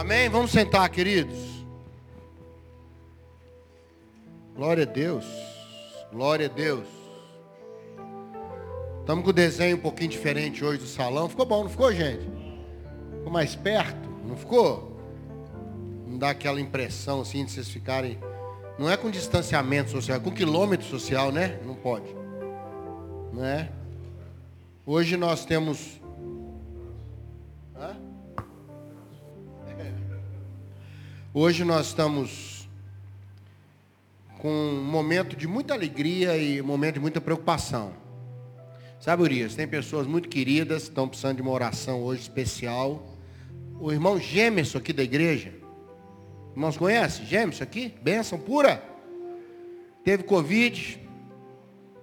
Amém? 0.00 0.30
Vamos 0.30 0.50
sentar, 0.50 0.88
queridos. 0.88 1.36
Glória 4.56 4.84
a 4.84 4.86
Deus. 4.86 5.26
Glória 6.10 6.46
a 6.46 6.48
Deus. 6.48 6.86
Estamos 9.00 9.22
com 9.22 9.28
o 9.28 9.32
desenho 9.34 9.76
um 9.76 9.80
pouquinho 9.80 10.08
diferente 10.08 10.64
hoje 10.64 10.78
do 10.78 10.86
salão. 10.86 11.28
Ficou 11.28 11.44
bom, 11.44 11.64
não 11.64 11.68
ficou, 11.68 11.92
gente? 11.92 12.26
Ficou 13.18 13.30
mais 13.30 13.54
perto, 13.54 14.08
não 14.26 14.38
ficou? 14.38 14.98
Não 16.06 16.16
dá 16.16 16.30
aquela 16.30 16.58
impressão 16.58 17.20
assim 17.20 17.44
de 17.44 17.50
vocês 17.50 17.68
ficarem. 17.68 18.18
Não 18.78 18.88
é 18.88 18.96
com 18.96 19.10
distanciamento 19.10 19.90
social, 19.90 20.16
é 20.16 20.20
com 20.20 20.30
quilômetro 20.30 20.86
social, 20.86 21.30
né? 21.30 21.60
Não 21.62 21.74
pode. 21.74 22.06
Não 23.34 23.44
é? 23.44 23.70
Hoje 24.86 25.18
nós 25.18 25.44
temos. 25.44 25.99
Hoje 31.32 31.62
nós 31.62 31.86
estamos 31.86 32.68
com 34.38 34.50
um 34.50 34.82
momento 34.82 35.36
de 35.36 35.46
muita 35.46 35.72
alegria 35.72 36.36
e 36.36 36.60
um 36.60 36.66
momento 36.66 36.94
de 36.94 37.00
muita 37.00 37.20
preocupação. 37.20 37.92
Sabe, 38.98 39.22
Urias, 39.22 39.54
tem 39.54 39.68
pessoas 39.68 40.08
muito 40.08 40.28
queridas, 40.28 40.82
estão 40.82 41.08
precisando 41.08 41.36
de 41.36 41.42
uma 41.42 41.52
oração 41.52 42.02
hoje 42.02 42.22
especial. 42.22 43.16
O 43.78 43.92
irmão 43.92 44.18
Gêmeos 44.18 44.74
aqui 44.74 44.92
da 44.92 45.04
igreja. 45.04 45.54
Irmãos 46.50 46.76
conhecem? 46.76 47.24
Gêmeos 47.24 47.62
aqui? 47.62 47.94
Bênção 48.02 48.36
pura. 48.36 48.82
Teve 50.02 50.24
Covid, 50.24 51.00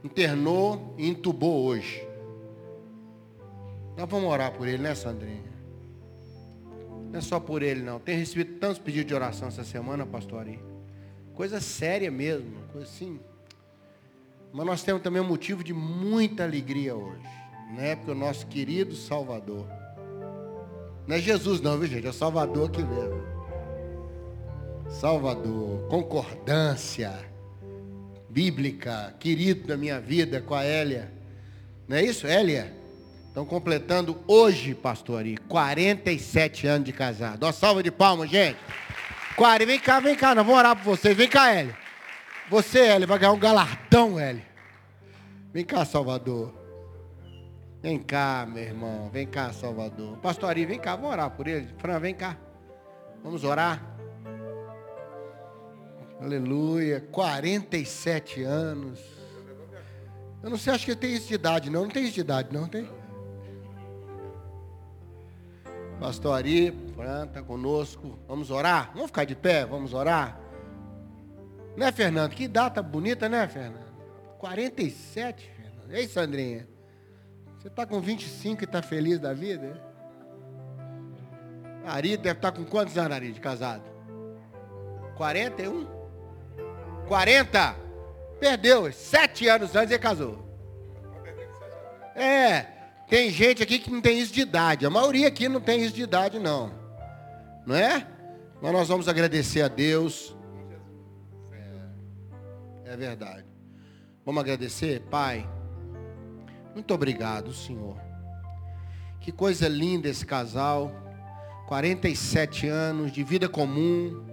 internou 0.06 0.96
e 0.98 1.06
entubou 1.06 1.66
hoje. 1.66 2.02
Nós 3.98 4.10
vamos 4.10 4.32
orar 4.32 4.54
por 4.54 4.70
ele, 4.70 4.82
né, 4.82 4.96
Sandrinha? 4.96 5.57
Não 7.12 7.20
é 7.20 7.22
só 7.22 7.40
por 7.40 7.62
ele, 7.62 7.82
não. 7.82 8.00
Tem 8.00 8.18
recebido 8.18 8.60
tantos 8.60 8.80
pedidos 8.80 9.08
de 9.08 9.16
oração 9.16 9.48
essa 9.48 9.64
semana, 9.64 10.06
pastor. 10.06 10.48
Coisa 11.34 11.62
séria 11.62 12.12
mesmo, 12.12 12.52
coisa 12.72 12.88
assim. 12.88 13.20
Mas 14.52 14.66
nós 14.66 14.84
temos 14.84 15.02
também 15.02 15.22
um 15.22 15.28
motivo 15.28 15.64
de 15.64 15.74
muita 15.74 16.44
alegria 16.44 16.96
hoje. 16.96 17.22
Né? 17.76 17.96
Porque 17.96 18.12
o 18.12 18.16
nosso 18.16 18.48
querido 18.48 18.96
Salvador. 18.96 19.66
Não 21.06 21.16
é 21.16 21.20
Jesus 21.20 21.62
não, 21.62 21.78
viu 21.78 21.88
gente? 21.88 22.08
É 22.08 22.12
Salvador 22.12 22.70
que 22.70 22.84
mesmo. 22.84 23.24
Salvador, 24.90 25.88
concordância 25.90 27.14
bíblica, 28.30 29.16
querido 29.20 29.68
da 29.68 29.78
minha 29.78 30.00
vida 30.00 30.42
com 30.42 30.54
a 30.54 30.64
Hélia. 30.64 31.12
Não 31.88 31.98
é 31.98 32.04
isso, 32.04 32.28
Hélia? 32.28 32.74
Estão 33.38 33.46
completando 33.46 34.18
hoje, 34.26 34.74
pastor 34.74 35.20
Ari, 35.20 35.38
47 35.48 36.66
anos 36.66 36.86
de 36.88 36.92
casado. 36.92 37.38
Dá 37.38 37.54
salva 37.54 37.84
de 37.84 37.92
palmas, 37.92 38.32
gente. 38.32 38.58
Quari, 39.36 39.64
vem 39.64 39.80
cá, 39.80 40.00
vem 40.00 40.16
cá, 40.16 40.34
nós 40.34 40.44
vamos 40.44 40.60
orar 40.60 40.76
por 40.76 40.86
vocês. 40.86 41.16
Vem 41.16 41.30
cá, 41.30 41.54
Hélio. 41.54 41.78
Você, 42.50 42.80
Hélio, 42.80 43.08
vai 43.08 43.20
ganhar 43.20 43.34
um 43.34 43.38
galardão, 43.38 44.20
Hélio. 44.20 44.42
Vem 45.54 45.64
cá, 45.64 45.86
Salvador. 45.86 46.52
Vem 47.80 48.00
cá, 48.00 48.48
meu 48.52 48.64
irmão. 48.64 49.08
Vem 49.14 49.28
cá, 49.28 49.54
Salvador. 49.54 50.18
Pastor 50.18 50.50
Ari, 50.50 50.66
vem 50.66 50.80
cá, 50.80 50.96
vamos 50.96 51.12
orar 51.12 51.30
por 51.30 51.48
ele. 51.48 51.70
Fran, 51.78 52.00
vem 52.00 52.16
cá. 52.16 52.36
Vamos 53.24 53.44
orar. 53.44 53.86
Aleluia. 56.20 57.02
47 57.12 58.42
anos. 58.42 59.00
Eu 60.42 60.50
não 60.50 60.58
sei, 60.58 60.74
acho 60.74 60.86
que 60.86 60.90
ele 60.90 61.00
tem 61.00 61.14
isso 61.14 61.28
de 61.28 61.36
idade, 61.36 61.70
não. 61.70 61.84
Não 61.84 61.90
tem 61.90 62.04
isso 62.04 62.16
de 62.16 62.22
idade, 62.22 62.52
não 62.52 62.68
tem? 62.68 62.97
Pastor 66.00 66.36
Ari, 66.36 66.68
está 67.26 67.42
conosco. 67.42 68.20
Vamos 68.28 68.52
orar? 68.52 68.92
Vamos 68.94 69.08
ficar 69.08 69.26
de 69.26 69.36
pé? 69.36 69.66
Vamos 69.66 69.94
orar? 69.94 70.40
Né, 71.76 71.92
Fernando? 71.92 72.32
Que 72.32 72.48
data 72.48 72.82
bonita, 72.84 73.28
né, 73.28 73.48
Fernando? 73.48 73.88
47, 74.38 75.52
Fernando. 75.56 75.92
Ei, 75.92 76.08
Sandrinha. 76.08 76.68
Você 77.58 77.68
está 77.68 77.86
com 77.86 78.00
25 78.00 78.64
e 78.64 78.66
está 78.66 78.82
feliz 78.82 79.20
da 79.20 79.34
vida? 79.34 79.82
Ari 81.86 82.18
deve 82.18 82.38
estar 82.38 82.52
tá 82.52 82.58
com 82.58 82.66
quantos 82.66 82.98
anos, 82.98 83.16
Ari, 83.16 83.32
de 83.32 83.40
casado? 83.40 83.84
41? 85.16 85.88
40? 87.08 87.76
Perdeu. 88.40 88.92
Sete 88.92 89.48
anos 89.48 89.76
antes 89.76 89.92
ele 89.92 90.00
casou. 90.00 90.48
É. 92.16 92.77
Tem 93.10 93.30
gente 93.32 93.64
aqui 93.64 93.80
que 93.80 93.90
não 93.90 94.02
tem 94.02 94.20
isso 94.20 94.34
de 94.34 94.42
idade. 94.42 94.86
A 94.86 94.90
maioria 94.90 95.30
aqui 95.30 95.48
não 95.48 95.62
tem 95.62 95.82
isso 95.82 95.96
de 95.96 96.04
idade, 96.04 96.40
não. 96.40 96.72
Não 97.66 97.76
é? 97.76 98.06
Mas 98.62 98.72
nós 98.74 98.88
vamos 98.88 99.08
agradecer 99.08 99.62
a 99.62 99.70
Deus. 99.70 100.36
É, 102.86 102.94
é 102.94 102.98
verdade. 102.98 103.46
Vamos 104.26 104.42
agradecer, 104.42 105.02
Pai. 105.10 105.50
Muito 106.74 106.94
obrigado, 106.94 107.54
Senhor. 107.54 107.98
Que 109.22 109.32
coisa 109.32 109.70
linda 109.70 110.10
esse 110.10 110.26
casal. 110.26 110.92
47 111.68 112.68
anos 112.68 113.12
de 113.12 113.24
vida 113.24 113.50
comum, 113.50 114.26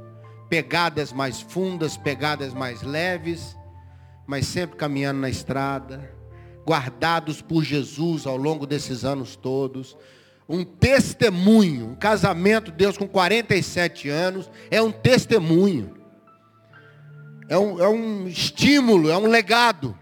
pegadas 0.49 1.13
mais 1.13 1.41
fundas, 1.41 1.97
pegadas 1.97 2.55
mais 2.55 2.83
leves, 2.83 3.57
mas 4.25 4.47
sempre 4.47 4.77
caminhando 4.77 5.21
na 5.21 5.29
estrada 5.29 6.15
guardados 6.65 7.43
por 7.43 7.63
Jesus 7.63 8.27
ao 8.27 8.37
longo 8.37 8.67
desses 8.67 9.05
anos 9.05 9.37
todos. 9.37 9.97
Um 10.49 10.65
testemunho, 10.65 11.89
um 11.89 11.95
casamento, 11.95 12.71
Deus 12.71 12.99
com 12.99 13.09
47 13.09 14.09
anos, 14.09 14.51
é 14.71 14.81
um 14.81 14.91
testemunho. 14.91 15.95
É 17.49 17.59
um, 17.59 17.83
é 17.83 17.89
um 17.89 18.27
estímulo, 18.27 19.11
é 19.11 19.17
um 19.17 19.27
legado. 19.27 19.99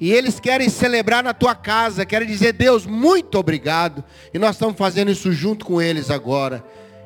E 0.00 0.12
eles 0.12 0.40
querem 0.40 0.68
celebrar 0.68 1.22
na 1.22 1.32
tua 1.32 1.54
casa, 1.54 2.04
querem 2.04 2.26
dizer, 2.26 2.52
Deus, 2.54 2.84
muito 2.84 3.38
obrigado. 3.38 4.02
E 4.34 4.38
nós 4.38 4.56
estamos 4.56 4.76
fazendo 4.76 5.12
isso 5.12 5.32
junto 5.32 5.64
com 5.64 5.80
eles 5.80 6.10
agora. 6.10 6.64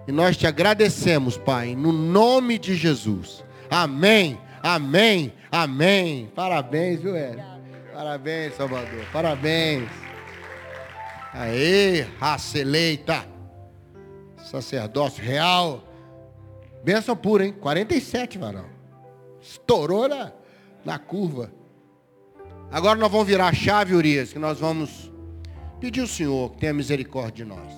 E 0.09 0.13
nós 0.13 0.37
te 0.37 0.47
agradecemos, 0.47 1.37
Pai, 1.37 1.75
no 1.75 1.93
nome 1.93 2.59
de 2.59 2.75
Jesus. 2.75 3.45
Amém, 3.69 4.39
amém, 4.63 5.33
amém. 5.51 6.31
Parabéns, 6.35 7.03
viu, 7.03 7.15
Hélio? 7.15 7.56
Parabéns, 7.97 8.55
Salvador. 8.55 9.07
Parabéns. 9.11 9.89
Aê, 11.33 12.03
raça 12.21 12.59
eleita. 12.59 13.27
Sacerdócio 14.37 15.25
real. 15.25 15.83
Benção 16.85 17.17
pura, 17.17 17.47
hein? 17.47 17.55
47, 17.55 18.37
varão. 18.37 18.67
Estourou 19.41 20.07
na, 20.09 20.31
na 20.85 20.99
curva. 20.99 21.51
Agora 22.71 22.99
nós 22.99 23.11
vamos 23.11 23.27
virar 23.27 23.49
a 23.49 23.55
chave, 23.55 23.95
Urias, 23.95 24.31
que 24.31 24.39
nós 24.39 24.61
vamos 24.61 25.11
pedir 25.81 26.03
ao 26.03 26.07
Senhor 26.07 26.51
que 26.51 26.59
tenha 26.59 26.75
misericórdia 26.75 27.47
de 27.47 27.51
nós. 27.51 27.73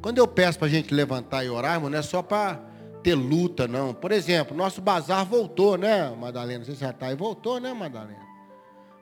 Quando 0.00 0.18
eu 0.18 0.26
peço 0.26 0.58
para 0.58 0.66
a 0.66 0.70
gente 0.70 0.92
levantar 0.92 1.44
e 1.44 1.48
orar, 1.48 1.74
irmão, 1.74 1.88
não 1.88 1.98
é 1.98 2.02
só 2.02 2.20
para 2.22 2.60
ter 3.04 3.14
luta, 3.14 3.68
não. 3.68 3.94
Por 3.94 4.10
exemplo, 4.10 4.56
nosso 4.56 4.80
bazar 4.80 5.24
voltou, 5.24 5.78
né, 5.78 6.10
Madalena? 6.10 6.64
Se 6.64 6.74
já 6.74 6.90
está 6.90 7.06
aí. 7.06 7.14
Voltou, 7.14 7.60
né, 7.60 7.72
Madalena? 7.72 8.31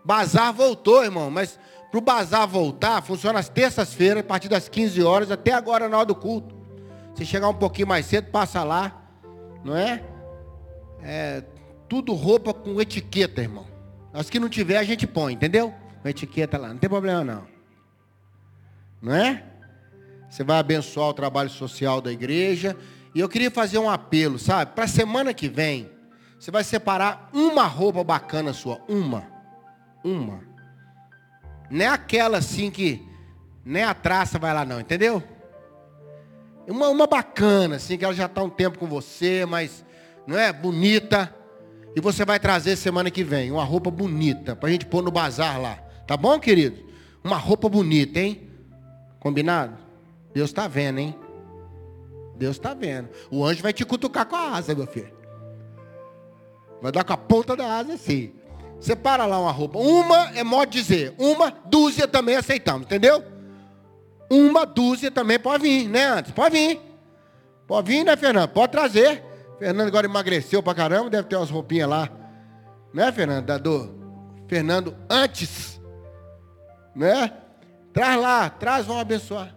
Bazar 0.05 0.53
voltou, 0.53 1.05
irmão, 1.05 1.31
mas 1.31 1.59
para 1.91 1.99
o 1.99 2.01
bazar 2.01 2.47
voltar, 2.47 3.03
funciona 3.03 3.39
às 3.39 3.49
terças-feiras, 3.49 4.21
a 4.21 4.27
partir 4.27 4.49
das 4.49 4.69
15 4.69 5.03
horas, 5.03 5.31
até 5.31 5.53
agora 5.53 5.89
na 5.89 5.97
hora 5.99 6.07
do 6.07 6.15
culto. 6.15 6.55
Se 7.15 7.25
chegar 7.27 7.49
um 7.49 7.55
pouquinho 7.55 7.89
mais 7.89 8.07
cedo, 8.07 8.31
passa 8.31 8.63
lá, 8.63 9.03
não 9.65 9.77
é? 9.77 10.03
É 11.03 11.43
tudo 11.89 12.15
roupa 12.15 12.55
com 12.55 12.81
etiqueta, 12.81 13.43
irmão. 13.43 13.67
As 14.13 14.31
que 14.31 14.39
não 14.39 14.49
tiver, 14.49 14.77
a 14.77 14.85
gente 14.85 15.07
põe, 15.07 15.33
entendeu? 15.33 15.75
Com 16.01 16.09
etiqueta 16.09 16.57
lá, 16.57 16.69
não 16.69 16.79
tem 16.79 16.89
problema 16.89 17.25
não. 17.25 17.47
Não 19.03 19.15
é? 19.15 19.45
Você 20.29 20.45
vai 20.45 20.59
abençoar 20.59 21.09
o 21.09 21.15
trabalho 21.15 21.51
social 21.51 22.01
da 22.01 22.13
igreja. 22.13 22.77
E 23.13 23.19
eu 23.19 23.29
queria 23.29 23.51
fazer 23.51 23.79
um 23.79 23.91
apelo, 23.91 24.39
sabe? 24.39 24.73
Para 24.73 24.85
a 24.85 24.89
semana 24.89 25.35
que 25.35 25.49
vem, 25.49 25.91
você 26.39 26.53
vai 26.53 26.63
separar 26.63 27.29
uma 27.33 27.67
roupa 27.67 28.05
bacana 28.05 28.53
sua, 28.53 28.81
uma 28.89 29.40
uma. 30.05 30.41
Não 31.71 31.85
é 31.85 31.89
aquela 31.89 32.39
assim 32.39 32.71
que 32.71 33.07
nem 33.65 33.83
a 33.83 33.95
traça 33.95 34.39
vai 34.39 34.53
lá 34.53 34.65
não, 34.65 34.81
entendeu? 34.81 35.23
Uma, 36.67 36.89
uma 36.89 37.07
bacana, 37.07 37.77
assim, 37.77 37.97
que 37.97 38.05
ela 38.05 38.15
já 38.15 38.27
está 38.27 38.43
um 38.43 38.51
tempo 38.51 38.79
com 38.79 38.87
você, 38.87 39.45
mas 39.47 39.85
não 40.27 40.39
é 40.39 40.53
bonita. 40.53 41.35
E 41.95 42.01
você 42.01 42.25
vai 42.25 42.39
trazer 42.39 42.77
semana 42.77 43.11
que 43.11 43.25
vem 43.25 43.51
uma 43.51 43.65
roupa 43.65 43.91
bonita 43.91 44.55
para 44.55 44.69
a 44.69 44.73
gente 44.73 44.87
pôr 44.87 45.03
no 45.03 45.11
bazar 45.11 45.61
lá. 45.61 45.77
Tá 46.07 46.17
bom, 46.17 46.39
querido? 46.39 46.89
Uma 47.23 47.37
roupa 47.37 47.69
bonita, 47.69 48.21
hein? 48.21 48.49
Combinado? 49.19 49.77
Deus 50.33 50.51
está 50.51 50.69
vendo, 50.69 50.99
hein? 51.01 51.15
Deus 52.37 52.57
está 52.57 52.73
vendo. 52.73 53.09
O 53.31 53.45
anjo 53.45 53.63
vai 53.63 53.73
te 53.73 53.85
cutucar 53.85 54.27
com 54.27 54.37
a 54.37 54.57
asa, 54.57 54.75
meu 54.75 54.87
filho. 54.87 55.13
Vai 56.81 56.93
dar 56.93 57.05
com 57.05 57.13
a 57.13 57.17
ponta 57.17 57.57
da 57.57 57.79
asa 57.79 57.95
assim. 57.95 58.33
Separa 58.81 59.27
lá 59.27 59.39
uma 59.39 59.53
roupa. 59.53 59.79
Uma 59.79 60.31
é 60.35 60.43
modo 60.43 60.71
dizer, 60.71 61.15
uma 61.19 61.51
dúzia 61.51 62.09
também 62.09 62.37
aceitamos, 62.37 62.87
entendeu? 62.87 63.23
uma 64.31 64.65
dúzia 64.65 65.11
também 65.11 65.41
pode 65.41 65.65
vir, 65.65 65.89
né, 65.89 66.07
antes? 66.07 66.31
Pode 66.31 66.57
vir. 66.57 66.81
Pode 67.67 67.91
vir, 67.91 68.05
né, 68.05 68.17
Fernando? 68.17 68.49
Pode 68.51 68.71
trazer. 68.71 69.25
Fernando 69.59 69.89
agora 69.89 70.07
emagreceu 70.07 70.63
pra 70.63 70.75
caramba, 70.75 71.11
deve 71.11 71.29
ter 71.29 71.37
umas 71.37 71.51
roupinhas 71.51 71.89
lá. 71.89 72.09
Né, 72.95 73.11
Fernando? 73.11 73.45
Da 73.45 73.59
do 73.59 73.93
Fernando 74.47 74.97
antes. 75.09 75.81
Né? 76.95 77.33
Traz 77.93 78.21
lá, 78.21 78.49
traz, 78.49 78.87
vamos 78.87 79.03
abençoar. 79.03 79.55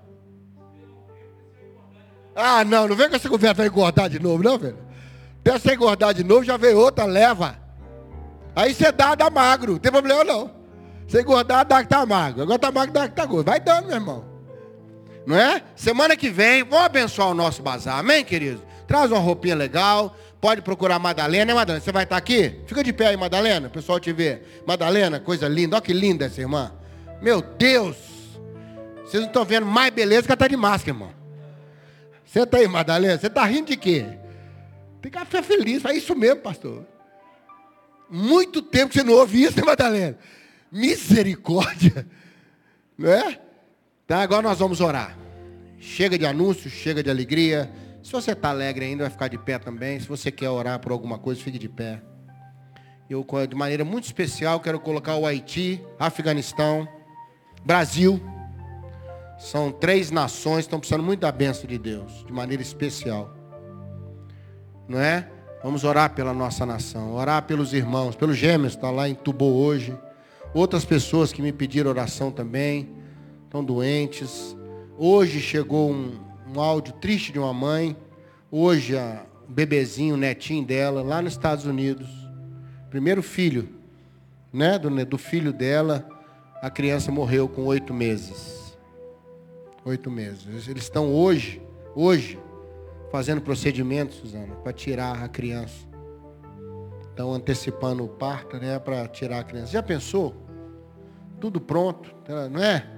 Ah, 2.36 2.64
não, 2.64 2.88
não 2.88 2.96
vem 2.96 3.10
com 3.10 3.16
essa 3.16 3.30
conversa 3.30 3.56
para 3.56 3.68
engordar 3.68 4.10
de 4.10 4.20
novo, 4.20 4.44
não, 4.44 4.58
velho. 4.58 4.78
Até 5.42 5.60
você 5.60 5.74
engordar 5.76 6.16
de 6.16 6.24
novo, 6.24 6.44
já 6.44 6.58
vem 6.58 6.74
outra, 6.74 7.06
leva. 7.06 7.60
Aí 8.56 8.74
você 8.74 8.92
dá, 8.92 9.16
dá 9.16 9.30
magro, 9.30 9.74
não 9.74 9.80
tem 9.80 9.92
problema 9.92 10.24
não. 10.24 10.52
Você 11.08 11.22
engordar, 11.22 11.66
dá 11.66 11.82
que 11.82 11.90
tá 11.90 12.06
magro. 12.06 12.44
Agora 12.44 12.60
tá 12.60 12.72
magro, 12.72 12.94
dá 12.94 13.08
que 13.08 13.16
tá 13.16 13.26
gordo. 13.26 13.48
Vai 13.48 13.60
dando, 13.60 13.88
meu 13.88 13.96
irmão. 13.96 14.26
Não 15.26 15.38
é? 15.38 15.64
Semana 15.76 16.16
que 16.16 16.30
vem, 16.30 16.64
vamos 16.64 16.86
abençoar 16.86 17.30
o 17.30 17.34
nosso 17.34 17.62
bazar, 17.62 17.98
amém, 17.98 18.24
querido? 18.24 18.62
Traz 18.88 19.12
uma 19.12 19.20
roupinha 19.20 19.56
legal, 19.56 20.16
pode 20.42 20.62
procurar 20.62 20.96
a 20.96 21.00
Madalena, 21.00 21.46
né, 21.46 21.54
Madalena? 21.54 21.84
Você 21.84 21.92
vai 21.92 22.04
estar 22.04 22.18
aqui? 22.18 22.60
Fica 22.68 22.84
de 22.84 22.92
pé 22.92 23.08
aí, 23.08 23.18
Madalena, 23.18 23.68
o 23.68 23.72
pessoal 23.72 24.00
te 24.00 24.12
vê. 24.12 24.42
Madalena, 24.68 25.20
coisa 25.20 25.48
linda, 25.48 25.78
olha 25.78 25.82
que 25.82 25.94
linda 25.94 26.26
essa 26.26 26.42
irmã. 26.42 26.74
Meu 27.22 27.42
Deus! 27.42 27.96
Vocês 29.06 29.22
não 29.22 29.28
estão 29.28 29.46
vendo 29.46 29.66
mais 29.66 29.94
beleza 29.94 30.24
que 30.24 30.30
ela 30.30 30.36
está 30.36 30.48
de 30.48 30.58
máscara, 30.58 30.92
irmão. 30.92 31.12
Senta 32.26 32.58
aí, 32.58 32.68
Madalena. 32.68 33.18
Você 33.18 33.28
está 33.28 33.46
rindo 33.46 33.68
de 33.68 33.78
quê? 33.78 34.06
Tem 35.02 35.12
que 35.12 35.20
ficar 35.20 35.44
feliz. 35.44 35.86
É 35.86 35.94
isso 35.94 36.16
mesmo, 36.16 36.42
pastor. 36.42 36.84
Muito 38.16 38.62
tempo 38.62 38.90
que 38.90 39.00
você 39.00 39.04
não 39.04 39.14
ouve 39.14 39.42
isso, 39.42 39.58
né, 39.58 39.64
Madalena? 39.66 40.16
Misericórdia. 40.72 42.08
Não 42.96 43.10
é? 43.12 43.42
Tá, 44.06 44.22
agora 44.22 44.44
nós 44.44 44.60
vamos 44.60 44.82
orar. 44.82 45.18
Chega 45.80 46.16
de 46.16 46.24
anúncio, 46.24 46.70
chega 46.70 47.02
de 47.02 47.10
alegria. 47.10 47.74
Se 48.04 48.12
você 48.12 48.34
está 48.34 48.52
alegre 48.52 48.86
ainda, 48.86 49.06
vai 49.06 49.10
ficar 49.10 49.30
de 49.30 49.38
pé 49.40 49.58
também. 49.58 50.00
Se 50.00 50.08
você 50.08 50.32
quer 50.32 50.48
orar 50.48 50.80
por 50.80 50.92
alguma 50.92 51.18
coisa, 51.18 51.42
fique 51.42 51.58
de 51.58 51.68
pé. 51.68 52.04
Eu, 53.10 53.26
de 53.50 53.56
maneira 53.56 53.84
muito 53.84 54.04
especial, 54.04 54.60
quero 54.60 54.80
colocar 54.80 55.16
o 55.16 55.26
Haiti, 55.26 55.82
Afeganistão, 55.98 56.88
Brasil. 57.66 58.22
São 59.40 59.72
três 59.72 60.12
nações 60.12 60.58
que 60.58 60.68
estão 60.68 60.80
precisando 60.80 61.04
muito 61.04 61.22
da 61.22 61.32
bênção 61.32 61.66
de 61.66 61.80
Deus, 61.80 62.24
de 62.28 62.32
maneira 62.32 62.62
especial. 62.62 63.36
Não 64.88 65.00
é? 65.00 65.28
Vamos 65.64 65.86
orar 65.86 66.14
pela 66.14 66.34
nossa 66.34 66.66
nação, 66.66 67.14
orar 67.14 67.44
pelos 67.44 67.72
irmãos, 67.72 68.18
pelos 68.18 68.36
gêmeos, 68.36 68.74
está 68.74 68.92
lá 68.92 69.08
em 69.08 69.16
Tubô 69.16 69.46
hoje. 69.46 69.98
Outras 70.54 70.84
pessoas 70.84 71.32
que 71.32 71.42
me 71.42 71.54
pediram 71.54 71.90
oração 71.90 72.30
também, 72.30 72.90
estão 73.46 73.64
doentes. 73.64 74.58
Hoje 74.98 75.40
chegou 75.40 75.90
um, 75.90 76.20
um 76.54 76.60
áudio 76.60 76.94
triste 76.96 77.32
de 77.32 77.40
uma 77.40 77.54
mãe. 77.54 77.96
Hoje, 78.52 78.94
o 78.94 79.52
bebezinho, 79.52 80.16
o 80.16 80.18
netinho 80.18 80.66
dela, 80.66 81.02
lá 81.02 81.22
nos 81.22 81.32
Estados 81.32 81.66
Unidos. 81.66 82.10
Primeiro 82.90 83.24
filho, 83.24 83.70
né? 84.52 84.78
Do, 84.78 84.90
do 85.06 85.18
filho 85.18 85.54
dela, 85.54 86.06
a 86.62 86.70
criança 86.70 87.10
morreu 87.10 87.48
com 87.48 87.64
oito 87.64 87.94
meses. 87.94 88.78
Oito 89.86 90.12
meses. 90.12 90.68
Eles 90.68 90.84
estão 90.84 91.10
hoje, 91.10 91.62
hoje, 91.96 92.38
fazendo 93.14 93.42
procedimentos, 93.42 94.18
Suzana, 94.18 94.56
para 94.56 94.74
tirar 94.74 95.24
a 95.24 95.30
criança. 95.30 95.88
Estão 97.12 97.32
antecipando 97.32 98.04
o 98.04 98.08
parto, 98.08 98.58
né, 98.58 98.80
para 98.80 99.08
tirar 99.08 99.42
a 99.42 99.44
criança. 99.44 99.72
Já 99.72 99.84
pensou? 99.84 100.36
Tudo 101.40 101.62
pronto, 101.62 102.12
não 102.50 102.60
é? 102.60 102.90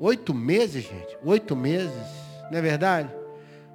Oito 0.00 0.34
meses, 0.34 0.82
gente. 0.82 1.16
Oito 1.22 1.54
meses, 1.54 1.94
não 2.50 2.58
é 2.58 2.60
verdade? 2.60 3.14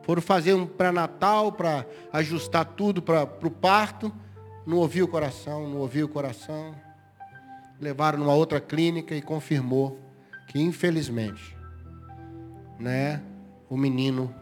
Foram 0.03 0.21
fazer 0.21 0.53
um 0.53 0.67
pré-natal 0.67 1.53
para 1.53 1.85
ajustar 2.11 2.65
tudo 2.65 3.01
para 3.01 3.23
o 3.41 3.49
parto. 3.49 4.11
Não 4.67 4.79
ouviu 4.79 5.05
o 5.05 5.07
coração, 5.07 5.65
não 5.65 5.77
ouviu 5.77 6.07
o 6.07 6.09
coração. 6.09 6.75
Levaram 7.79 8.19
numa 8.19 8.33
outra 8.33 8.59
clínica 8.59 9.15
e 9.15 9.21
confirmou 9.21 9.97
que, 10.49 10.59
infelizmente, 10.59 11.55
né, 12.77 13.21
o 13.69 13.77
menino 13.77 14.35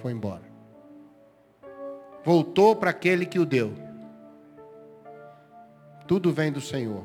foi 0.00 0.12
embora. 0.12 0.42
Voltou 2.24 2.76
para 2.76 2.90
aquele 2.90 3.24
que 3.24 3.38
o 3.38 3.46
deu. 3.46 3.72
Tudo 6.06 6.32
vem 6.32 6.50
do 6.50 6.60
Senhor. 6.60 7.04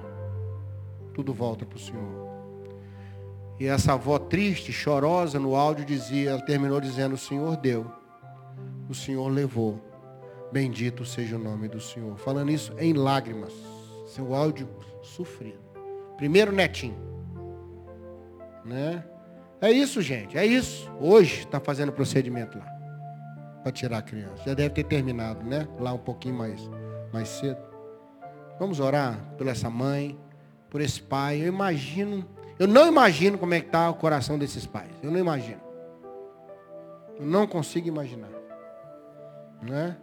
Tudo 1.13 1.33
volta 1.33 1.65
para 1.65 1.77
o 1.77 1.79
Senhor. 1.79 2.25
E 3.59 3.67
essa 3.67 3.93
avó 3.93 4.19
triste, 4.19 4.73
chorosa 4.73 5.39
no 5.39 5.55
áudio 5.55 5.85
dizia, 5.85 6.31
ela 6.31 6.41
terminou 6.41 6.81
dizendo, 6.81 7.13
o 7.13 7.17
Senhor 7.17 7.55
deu. 7.55 7.89
O 8.89 8.93
Senhor 8.93 9.27
levou. 9.29 9.79
Bendito 10.51 11.05
seja 11.05 11.37
o 11.37 11.39
nome 11.39 11.67
do 11.67 11.79
Senhor. 11.79 12.17
Falando 12.17 12.51
isso 12.51 12.73
em 12.77 12.93
lágrimas. 12.93 13.53
Seu 14.07 14.33
áudio 14.35 14.67
sofrido. 15.01 15.59
Primeiro 16.17 16.51
netinho. 16.51 16.97
Né? 18.65 19.03
É 19.61 19.71
isso, 19.71 20.01
gente, 20.01 20.37
é 20.37 20.45
isso. 20.45 20.91
Hoje 20.99 21.41
está 21.41 21.59
fazendo 21.59 21.91
procedimento 21.91 22.57
lá. 22.57 22.74
Para 23.65 23.71
tirar 23.71 23.97
a 23.97 24.01
criança. 24.03 24.43
Já 24.45 24.53
deve 24.53 24.69
ter 24.69 24.83
terminado, 24.83 25.43
né? 25.43 25.67
Lá 25.79 25.91
um 25.91 25.97
pouquinho 25.97 26.35
mais, 26.35 26.69
mais 27.11 27.27
cedo. 27.27 27.57
Vamos 28.59 28.79
orar 28.79 29.19
por 29.39 29.47
essa 29.47 29.71
mãe, 29.71 30.15
por 30.69 30.81
esse 30.81 31.01
pai. 31.01 31.41
Eu 31.41 31.47
imagino, 31.47 32.23
eu 32.59 32.67
não 32.67 32.87
imagino 32.87 33.39
como 33.39 33.55
é 33.55 33.59
que 33.59 33.65
está 33.65 33.89
o 33.89 33.95
coração 33.95 34.37
desses 34.37 34.67
pais. 34.67 34.91
Eu 35.01 35.09
não 35.09 35.17
imagino. 35.17 35.59
Eu 37.19 37.25
não 37.25 37.47
consigo 37.47 37.87
imaginar. 37.87 38.29
Né? 39.63 39.97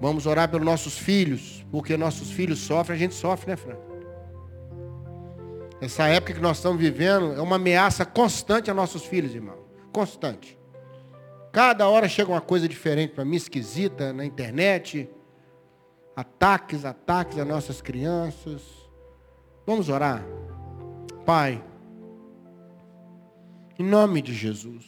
Vamos 0.00 0.24
orar 0.24 0.48
pelos 0.48 0.64
nossos 0.64 0.96
filhos, 0.96 1.66
porque 1.72 1.96
nossos 1.96 2.30
filhos 2.30 2.60
sofrem, 2.60 2.94
a 2.94 2.98
gente 3.00 3.14
sofre, 3.14 3.50
né, 3.50 3.56
Fran? 3.56 3.74
Essa 5.80 6.06
época 6.06 6.34
que 6.34 6.40
nós 6.40 6.58
estamos 6.58 6.80
vivendo 6.80 7.32
é 7.32 7.40
uma 7.40 7.56
ameaça 7.56 8.06
constante 8.06 8.70
a 8.70 8.74
nossos 8.74 9.04
filhos, 9.04 9.34
irmão. 9.34 9.58
Constante. 9.92 10.61
Cada 11.52 11.86
hora 11.86 12.08
chega 12.08 12.30
uma 12.30 12.40
coisa 12.40 12.66
diferente 12.66 13.12
para 13.12 13.26
mim, 13.26 13.36
esquisita, 13.36 14.10
na 14.10 14.24
internet. 14.24 15.08
Ataques, 16.16 16.86
ataques 16.86 17.38
a 17.38 17.44
nossas 17.44 17.82
crianças. 17.82 18.62
Vamos 19.66 19.90
orar. 19.90 20.24
Pai, 21.26 21.62
em 23.78 23.84
nome 23.84 24.22
de 24.22 24.32
Jesus. 24.32 24.86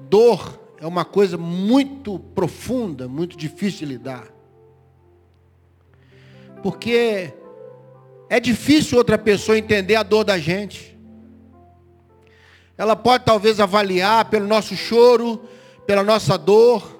Dor 0.00 0.60
é 0.80 0.86
uma 0.86 1.04
coisa 1.04 1.38
muito 1.38 2.18
profunda, 2.18 3.06
muito 3.06 3.36
difícil 3.36 3.86
de 3.86 3.94
lidar. 3.94 4.28
Porque 6.62 7.32
é 8.28 8.40
difícil 8.40 8.98
outra 8.98 9.16
pessoa 9.16 9.56
entender 9.56 9.94
a 9.94 10.02
dor 10.02 10.24
da 10.24 10.36
gente. 10.36 10.97
Ela 12.78 12.94
pode 12.94 13.24
talvez 13.24 13.58
avaliar 13.58 14.26
pelo 14.26 14.46
nosso 14.46 14.76
choro, 14.76 15.42
pela 15.84 16.04
nossa 16.04 16.38
dor. 16.38 16.96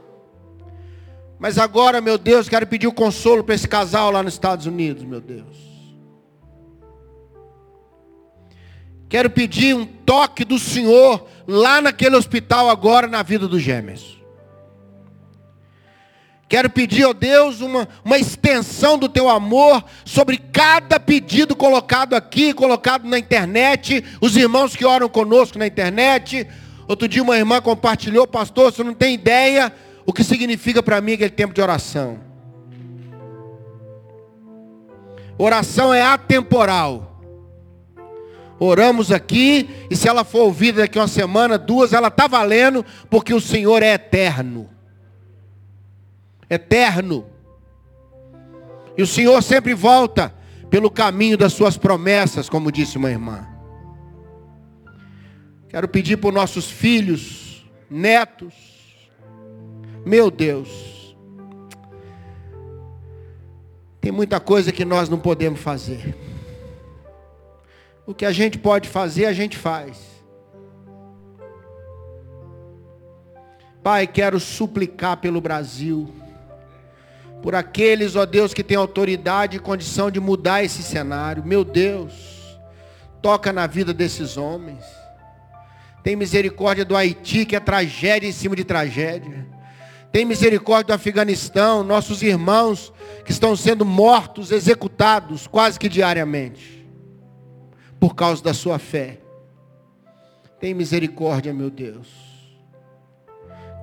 Mas 1.39 1.57
agora, 1.57 2.01
meu 2.01 2.19
Deus, 2.19 2.49
quero 2.49 2.67
pedir 2.67 2.89
o 2.89 2.93
consolo 2.93 3.45
para 3.45 3.55
esse 3.55 3.69
casal 3.69 4.11
lá 4.11 4.21
nos 4.21 4.35
Estados 4.35 4.67
Unidos, 4.67 5.05
meu 5.05 5.21
Deus. 5.21 5.57
Quero 9.09 9.31
pedir 9.31 9.75
um 9.75 9.87
toque 9.87 10.45
do 10.45 10.59
Senhor 10.59 11.27
lá 11.47 11.81
naquele 11.81 12.17
hospital 12.17 12.69
agora 12.69 13.07
na 13.07 13.23
vida 13.23 13.47
dos 13.47 13.63
gêmeos. 13.63 14.18
Quero 16.49 16.71
pedir, 16.71 17.05
ó 17.05 17.13
Deus, 17.13 17.61
uma, 17.61 17.87
uma 18.03 18.19
extensão 18.19 18.97
do 18.97 19.07
teu 19.07 19.29
amor 19.29 19.85
sobre 20.03 20.39
cada 20.39 20.99
pedido 20.99 21.55
colocado 21.55 22.15
aqui, 22.15 22.55
colocado 22.55 23.07
na 23.07 23.19
internet, 23.19 24.03
os 24.19 24.35
irmãos 24.35 24.75
que 24.75 24.87
oram 24.87 25.11
conosco 25.11 25.59
na 25.59 25.67
internet. 25.67 26.49
Outro 26.89 27.07
dia 27.07 27.23
uma 27.23 27.37
irmã 27.37 27.61
compartilhou, 27.61 28.27
pastor, 28.27 28.73
você 28.73 28.83
não 28.83 28.95
tem 28.95 29.13
ideia 29.13 29.71
o 30.07 30.13
que 30.13 30.25
significa 30.25 30.83
para 30.83 31.03
mim 31.03 31.13
aquele 31.13 31.29
tempo 31.29 31.53
de 31.53 31.61
oração. 31.61 32.19
Oração 35.37 35.93
é 35.93 36.01
atemporal. 36.01 37.21
Oramos 38.59 39.13
aqui, 39.13 39.69
e 39.91 39.95
se 39.95 40.09
ela 40.09 40.25
for 40.25 40.45
ouvida 40.45 40.81
daqui 40.81 40.99
uma 40.99 41.07
semana, 41.07 41.59
duas, 41.59 41.93
ela 41.93 42.09
está 42.09 42.27
valendo, 42.27 42.85
porque 43.11 43.35
o 43.35 43.41
Senhor 43.41 43.83
é 43.83 43.93
eterno 43.93 44.78
eterno. 46.49 47.27
E 48.97 49.03
o 49.03 49.07
Senhor 49.07 49.43
sempre 49.43 49.75
volta 49.75 50.35
pelo 50.71 50.91
caminho 50.91 51.37
das 51.37 51.53
suas 51.53 51.77
promessas, 51.77 52.49
como 52.49 52.73
disse 52.73 52.97
uma 52.99 53.11
irmã. 53.11 53.47
Quero 55.69 55.89
pedir 55.89 56.19
os 56.23 56.35
nossos 56.35 56.71
filhos, 56.71 57.69
netos, 57.91 58.55
meu 60.05 60.31
Deus, 60.31 60.99
tem 64.01 64.13
muita 64.13 64.41
coisa 64.41 64.73
que 64.73 64.87
nós 64.87 65.09
não 65.09 65.19
podemos 65.19 65.61
fazer. 65.61 66.17
O 68.07 68.15
que 68.15 68.25
a 68.25 68.33
gente 68.33 68.59
pode 68.59 68.89
fazer, 68.89 69.27
a 69.27 69.35
gente 69.35 69.55
faz. 69.55 69.99
Pai, 73.83 74.07
quero 74.07 74.41
suplicar 74.41 75.19
pelo 75.19 75.43
Brasil, 75.43 76.09
por 77.43 77.55
aqueles, 77.55 78.17
ó 78.17 78.27
Deus, 78.27 78.53
que 78.53 78.65
têm 78.65 78.77
autoridade 78.77 79.57
e 79.57 79.61
condição 79.61 80.11
de 80.11 80.21
mudar 80.21 80.65
esse 80.65 80.83
cenário. 80.83 81.45
Meu 81.45 81.65
Deus, 81.65 82.59
toca 83.23 83.53
na 83.53 83.67
vida 83.67 83.95
desses 83.95 84.37
homens. 84.37 84.85
Tem 86.03 86.17
misericórdia 86.17 86.85
do 86.85 86.97
Haiti, 86.97 87.45
que 87.45 87.57
é 87.57 87.61
tragédia 87.61 88.29
em 88.29 88.33
cima 88.33 88.57
de 88.57 88.65
tragédia. 88.65 89.47
Tem 90.11 90.25
misericórdia 90.25 90.87
do 90.87 90.93
Afeganistão, 90.95 91.83
nossos 91.83 92.23
irmãos 92.23 92.93
que 93.25 93.31
estão 93.31 93.55
sendo 93.55 93.85
mortos, 93.85 94.51
executados 94.51 95.47
quase 95.47 95.79
que 95.79 95.89
diariamente, 95.89 96.87
por 98.01 98.15
causa 98.15 98.43
da 98.43 98.55
sua 98.55 98.79
fé. 98.79 99.19
Tem 100.59 100.73
misericórdia, 100.73 101.53
meu 101.53 101.71
Deus. 101.71 102.09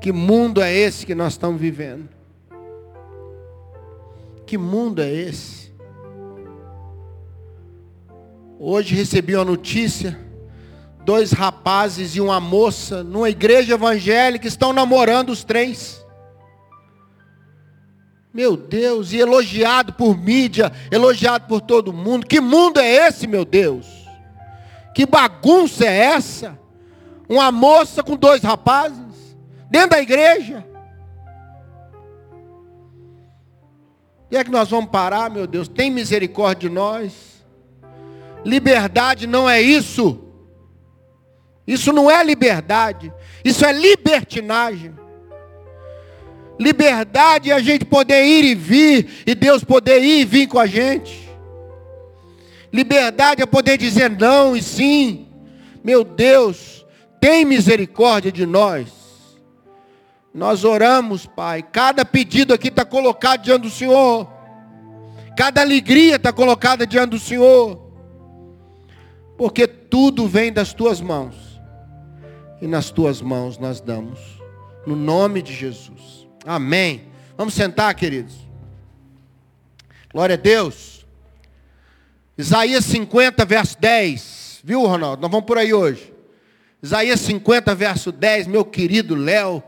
Que 0.01 0.11
mundo 0.11 0.61
é 0.61 0.73
esse 0.73 1.05
que 1.05 1.15
nós 1.15 1.33
estamos 1.33 1.61
vivendo? 1.61 2.14
Que 4.45 4.57
mundo 4.57 5.01
é 5.01 5.11
esse? 5.11 5.73
Hoje 8.59 8.95
recebi 8.95 9.35
uma 9.35 9.43
notícia, 9.43 10.17
dois 11.03 11.31
rapazes 11.31 12.15
e 12.15 12.21
uma 12.21 12.39
moça 12.39 13.03
numa 13.03 13.29
igreja 13.29 13.73
evangélica 13.73 14.47
estão 14.47 14.71
namorando 14.71 15.29
os 15.29 15.43
três. 15.43 16.05
Meu 18.33 18.55
Deus, 18.55 19.13
e 19.13 19.17
elogiado 19.17 19.93
por 19.93 20.17
mídia, 20.17 20.71
elogiado 20.91 21.47
por 21.47 21.61
todo 21.61 21.93
mundo. 21.93 22.25
Que 22.25 22.39
mundo 22.39 22.79
é 22.79 23.07
esse, 23.07 23.27
meu 23.27 23.45
Deus? 23.45 23.87
Que 24.93 25.05
bagunça 25.05 25.85
é 25.85 25.97
essa? 25.97 26.59
Uma 27.27 27.51
moça 27.51 28.03
com 28.03 28.15
dois 28.15 28.43
rapazes, 28.43 29.37
dentro 29.69 29.91
da 29.91 30.01
igreja. 30.01 30.65
E 34.29 34.37
é 34.37 34.43
que 34.43 34.51
nós 34.51 34.69
vamos 34.69 34.89
parar, 34.89 35.29
meu 35.29 35.45
Deus? 35.45 35.67
Tem 35.67 35.89
misericórdia 35.89 36.69
de 36.69 36.75
nós. 36.75 37.43
Liberdade 38.43 39.27
não 39.27 39.49
é 39.49 39.61
isso. 39.61 40.19
Isso 41.67 41.91
não 41.91 42.09
é 42.09 42.23
liberdade. 42.23 43.11
Isso 43.43 43.65
é 43.65 43.71
libertinagem. 43.71 44.93
Liberdade 46.59 47.51
é 47.51 47.53
a 47.53 47.59
gente 47.59 47.83
poder 47.83 48.25
ir 48.25 48.45
e 48.45 48.55
vir, 48.55 49.23
e 49.25 49.35
Deus 49.35 49.63
poder 49.63 50.01
ir 50.01 50.21
e 50.21 50.25
vir 50.25 50.47
com 50.47 50.59
a 50.59 50.65
gente. 50.65 51.29
Liberdade 52.71 53.41
é 53.41 53.45
poder 53.45 53.77
dizer 53.77 54.09
não 54.09 54.55
e 54.55 54.61
sim. 54.61 55.27
Meu 55.83 56.03
Deus, 56.03 56.85
tem 57.19 57.45
misericórdia 57.45 58.31
de 58.31 58.45
nós. 58.45 59.04
Nós 60.35 60.65
oramos, 60.65 61.25
Pai. 61.25 61.63
Cada 61.63 62.03
pedido 62.03 62.53
aqui 62.53 62.67
está 62.67 62.83
colocado 62.83 63.43
diante 63.43 63.61
do 63.61 63.69
Senhor. 63.69 64.29
Cada 65.37 65.61
alegria 65.61 66.17
está 66.17 66.33
colocada 66.33 66.85
diante 66.85 67.11
do 67.11 67.19
Senhor. 67.19 67.79
Porque 69.37 69.65
tudo 69.65 70.27
vem 70.27 70.51
das 70.51 70.73
tuas 70.73 70.99
mãos. 70.99 71.61
E 72.61 72.67
nas 72.67 72.89
tuas 72.89 73.21
mãos 73.21 73.57
nós 73.57 73.79
damos. 73.79 74.19
No 74.85 74.93
nome 74.93 75.41
de 75.41 75.53
Jesus. 75.53 76.27
Amém. 76.45 77.07
Vamos 77.37 77.53
sentar, 77.53 77.95
queridos. 77.95 78.35
Glória 80.11 80.33
a 80.33 80.37
Deus. 80.37 81.05
Isaías 82.37 82.83
50, 82.83 83.45
verso 83.45 83.79
10. 83.79 84.59
Viu, 84.65 84.85
Ronaldo? 84.85 85.21
Nós 85.21 85.31
vamos 85.31 85.45
por 85.45 85.57
aí 85.57 85.73
hoje. 85.73 86.13
Isaías 86.83 87.21
50, 87.21 87.73
verso 87.73 88.11
10. 88.11 88.47
Meu 88.47 88.65
querido 88.65 89.15
Léo. 89.15 89.63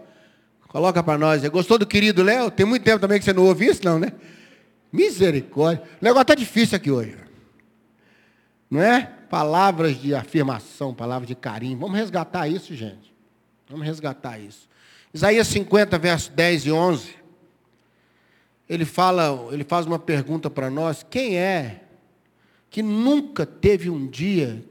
Coloca 0.67 1.01
para 1.01 1.17
nós. 1.17 1.45
Gostou 1.47 1.77
do 1.77 1.85
querido 1.85 2.21
Léo? 2.23 2.51
Tem 2.51 2.65
muito 2.65 2.83
tempo 2.83 2.99
também 2.99 3.19
que 3.19 3.25
você 3.25 3.33
não 3.33 3.45
ouve 3.45 3.65
isso, 3.65 3.83
não, 3.83 3.97
né? 3.97 4.11
Misericórdia. 4.91 5.83
O 6.01 6.03
negócio 6.03 6.23
está 6.23 6.35
difícil 6.35 6.75
aqui 6.75 6.91
hoje. 6.91 7.17
Não 8.69 8.81
é? 8.81 9.05
Palavras 9.29 9.99
de 9.99 10.13
afirmação, 10.13 10.93
palavras 10.93 11.27
de 11.27 11.35
carinho. 11.35 11.77
Vamos 11.77 11.97
resgatar 11.97 12.47
isso, 12.47 12.75
gente. 12.75 13.13
Vamos 13.69 13.85
resgatar 13.85 14.39
isso. 14.39 14.67
Isaías 15.13 15.47
50, 15.47 15.97
verso 15.97 16.31
10 16.31 16.65
e 16.65 16.71
11. 16.71 17.15
Ele 18.69 18.85
fala, 18.85 19.47
ele 19.51 19.63
faz 19.63 19.85
uma 19.85 19.99
pergunta 19.99 20.49
para 20.49 20.69
nós: 20.69 21.05
quem 21.09 21.37
é 21.37 21.83
que 22.69 22.81
nunca 22.81 23.45
teve 23.45 23.89
um 23.89 24.05
dia 24.07 24.63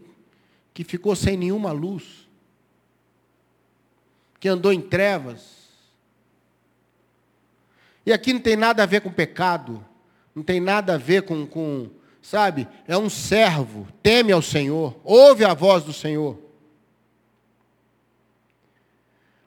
que 0.75 0.85
ficou 0.85 1.17
sem 1.17 1.37
nenhuma 1.37 1.73
luz? 1.73 2.29
Que 4.39 4.49
andou 4.49 4.73
em 4.73 4.81
trevas? 4.81 5.56
E 8.07 8.13
aqui 8.13 8.33
não 8.33 8.41
tem 8.41 8.55
nada 8.55 8.85
a 8.85 8.87
ver 8.87 9.01
com 9.01 9.11
pecado, 9.11 9.85
não 10.33 10.43
tem 10.43 10.61
nada 10.61 10.95
a 10.95 10.99
ver 10.99 11.23
com, 11.23 11.45
com 11.45 11.91
sabe? 12.23 12.69
É 12.87 12.97
um 12.97 13.11
servo, 13.11 13.89
teme 14.01 14.31
ao 14.31 14.41
Senhor, 14.41 14.97
ouve 15.03 15.45
a 15.45 15.53
voz 15.53 15.83
do 15.83 15.93
Senhor. 15.93 16.39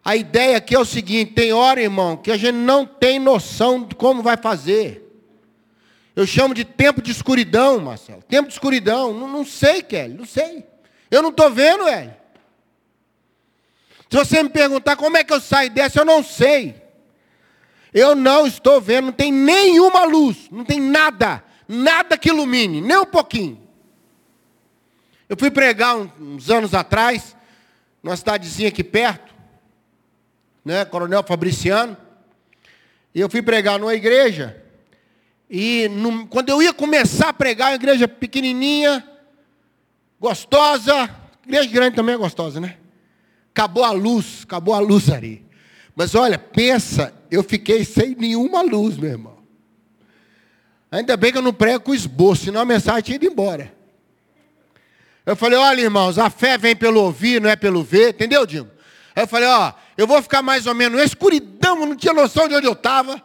A 0.04 0.16
ideia 0.16 0.58
aqui 0.58 0.76
é 0.76 0.80
o 0.80 0.86
seguinte: 0.86 1.34
tem 1.34 1.54
hora, 1.54 1.82
irmão, 1.82 2.18
que 2.18 2.32
a 2.32 2.38
gente 2.38 2.56
não 2.56 2.86
tem 2.86 3.18
noção 3.18 3.84
de 3.84 3.96
como 3.96 4.22
vai 4.22 4.36
fazer. 4.36 5.06
Eu 6.16 6.28
chamo 6.28 6.54
de 6.54 6.66
tempo 6.66 7.02
de 7.02 7.12
escuridão, 7.12 7.80
Marcelo. 7.80 8.22
Tempo 8.24 8.50
de 8.50 8.54
escuridão. 8.54 9.14
Não, 9.14 9.28
não 9.28 9.46
sei, 9.46 9.82
Kelly, 9.82 10.16
não 10.16 10.26
sei. 10.26 10.66
Eu 11.10 11.22
não 11.22 11.30
estou 11.30 11.50
vendo, 11.50 11.86
Kelly. 11.86 12.12
Se 14.10 14.18
você 14.18 14.44
me 14.44 14.50
perguntar 14.50 14.96
como 14.96 15.16
é 15.16 15.24
que 15.24 15.32
eu 15.32 15.40
saio 15.40 15.70
dessa, 15.70 16.00
eu 16.00 16.06
não 16.06 16.24
sei. 16.24 16.89
Eu 17.94 18.16
não 18.16 18.46
estou 18.46 18.80
vendo, 18.80 19.06
não 19.06 19.12
tem 19.12 19.32
nenhuma 19.32 20.06
luz, 20.06 20.48
não 20.52 20.64
tem 20.64 20.80
nada, 20.80 21.44
nada 21.68 22.18
que 22.18 22.30
ilumine, 22.30 22.82
nem 22.82 22.98
um 22.98 23.06
pouquinho. 23.06 23.60
Eu 25.28 25.38
fui 25.38 25.52
pregar 25.52 25.96
uns 25.96 26.50
anos 26.50 26.74
atrás, 26.74 27.36
numa 28.02 28.16
cidadezinha 28.16 28.70
aqui 28.70 28.84
perto, 28.84 29.34
né, 30.64 30.86
Coronel 30.86 31.24
Fabriciano. 31.24 31.98
E 33.14 33.20
eu 33.20 33.30
fui 33.30 33.42
pregar 33.42 33.80
numa 33.80 33.94
igreja. 33.94 34.64
E 35.50 35.88
no, 35.90 36.28
quando 36.28 36.50
eu 36.50 36.62
ia 36.62 36.74
começar 36.74 37.30
a 37.30 37.34
pregar, 37.34 37.70
uma 37.70 37.76
igreja 37.76 38.08
pequenininha, 38.08 39.08
gostosa, 40.20 41.10
igreja 41.46 41.70
grande 41.70 41.96
também 41.96 42.14
é 42.14 42.18
gostosa, 42.18 42.60
né? 42.60 42.78
Acabou 43.52 43.84
a 43.84 43.92
luz, 43.92 44.42
acabou 44.44 44.76
a 44.76 44.80
luz 44.80 45.10
ali. 45.10 45.49
Mas 46.00 46.16
olha, 46.16 46.40
pensa, 46.40 47.14
eu 47.30 47.44
fiquei 47.44 47.84
sem 47.84 48.16
nenhuma 48.16 48.62
luz, 48.62 48.96
meu 48.96 49.10
irmão. 49.10 49.38
Ainda 50.90 51.18
bem 51.18 51.30
que 51.30 51.38
eu 51.38 51.42
não 51.42 51.52
prego 51.52 51.84
com 51.84 51.94
esboço, 51.94 52.46
senão 52.46 52.62
a 52.62 52.66
mensagem 52.66 53.02
tinha 53.02 53.16
ido 53.18 53.26
embora. 53.26 53.70
Eu 55.26 55.36
falei, 55.36 55.60
olha, 55.60 55.82
irmãos, 55.82 56.18
a 56.18 56.30
fé 56.30 56.58
vem 56.58 56.74
pelo 56.74 57.02
ouvir, 57.04 57.42
não 57.42 57.50
é 57.50 57.58
pelo 57.58 57.84
ver, 57.84 58.12
entendeu, 58.12 58.46
Dimo? 58.46 58.72
Aí 59.14 59.24
eu 59.24 59.28
falei, 59.28 59.50
ó, 59.50 59.74
eu 59.98 60.08
vou 60.08 60.22
ficar 60.22 60.42
mais 60.42 60.66
ou 60.68 60.74
menos 60.74 60.98
na 60.98 61.04
escuridão, 61.04 61.86
não 61.86 61.98
tinha 61.98 62.14
noção 62.14 62.48
de 62.48 62.56
onde 62.56 62.66
eu 62.66 62.72
estava. 62.72 63.22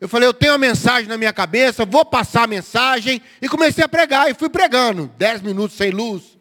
Eu 0.00 0.08
falei, 0.08 0.26
eu 0.26 0.34
tenho 0.34 0.50
uma 0.50 0.58
mensagem 0.58 1.06
na 1.06 1.16
minha 1.16 1.32
cabeça, 1.32 1.84
vou 1.84 2.04
passar 2.04 2.42
a 2.42 2.48
mensagem. 2.48 3.22
E 3.40 3.48
comecei 3.48 3.84
a 3.84 3.88
pregar, 3.88 4.28
e 4.28 4.34
fui 4.34 4.48
pregando. 4.48 5.12
Dez 5.16 5.40
minutos 5.40 5.76
sem 5.76 5.92
luz, 5.92 6.36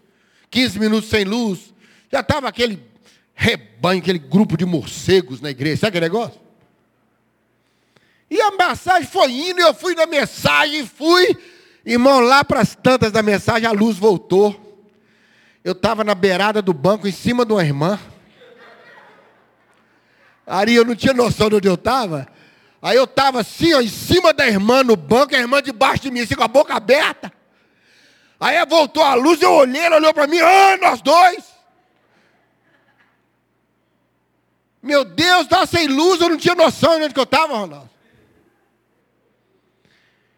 15 0.50 0.80
minutos 0.80 1.12
sem 1.12 1.26
luz. 1.26 1.72
Já 2.12 2.22
estava 2.22 2.48
aquele 2.48 2.89
rebanho, 3.40 4.02
aquele 4.02 4.20
grupo 4.20 4.58
de 4.58 4.66
morcegos 4.66 5.40
na 5.40 5.50
igreja. 5.50 5.78
Sabe 5.78 5.98
aquele 5.98 6.12
negócio? 6.12 6.38
E 8.30 8.40
a 8.42 8.52
mensagem 8.52 9.08
foi 9.08 9.32
indo, 9.32 9.62
eu 9.62 9.74
fui 9.74 9.96
na 9.96 10.06
mensagem, 10.06 10.86
fui. 10.86 11.38
Irmão, 11.86 12.20
lá 12.20 12.44
para 12.44 12.60
as 12.60 12.76
tantas 12.76 13.14
da 13.14 13.24
mensagem, 13.24 13.66
a 13.66 13.72
luz 13.72 13.98
voltou. 13.98 14.84
Eu 15.64 15.72
estava 15.72 16.04
na 16.04 16.14
beirada 16.14 16.62
do 16.62 16.74
banco, 16.74 17.08
em 17.08 17.14
cima 17.14 17.46
de 17.46 17.54
uma 17.54 17.64
irmã. 17.64 17.98
Aí 20.46 20.76
eu 20.76 20.84
não 20.84 20.96
tinha 20.96 21.14
noção 21.14 21.50
de 21.50 21.56
onde 21.56 21.68
eu 21.70 21.76
estava. 21.76 22.28
Aí 22.82 22.98
eu 22.98 23.06
estava 23.06 23.40
assim, 23.40 23.74
ó, 23.74 23.80
em 23.80 23.88
cima 23.88 24.34
da 24.34 24.46
irmã 24.48 24.84
no 24.84 24.98
banco, 24.98 25.34
a 25.34 25.40
irmã 25.40 25.62
debaixo 25.62 26.04
de 26.04 26.12
mim, 26.12 26.20
assim, 26.20 26.36
com 26.36 26.44
a 26.44 26.48
boca 26.48 26.74
aberta. 26.74 27.32
Aí 28.38 28.64
voltou 28.66 29.04
a 29.04 29.14
luz, 29.14 29.42
eu 29.42 29.54
olhei, 29.54 29.82
ela 29.82 29.96
olhou 29.96 30.14
para 30.14 30.28
mim, 30.28 30.40
ah, 30.40 30.78
nós 30.82 31.02
dois. 31.02 31.49
Meu 34.82 35.04
Deus, 35.04 35.42
estava 35.42 35.66
sem 35.66 35.88
luz, 35.88 36.22
eu 36.22 36.30
não 36.30 36.38
tinha 36.38 36.56
noção 36.56 36.98
de 36.98 37.06
onde 37.06 37.18
eu 37.18 37.24
estava, 37.24 37.58
Ronaldo. 37.58 37.90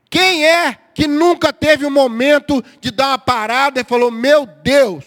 Quem 0.10 0.45
é 0.45 0.74
que 0.93 1.07
nunca 1.07 1.53
teve 1.53 1.86
um 1.86 1.91
momento 1.91 2.63
de 2.81 2.91
dar 2.91 3.10
uma 3.10 3.17
parada 3.17 3.79
e 3.79 3.83
falou, 3.83 4.12
meu 4.12 4.45
Deus, 4.45 5.05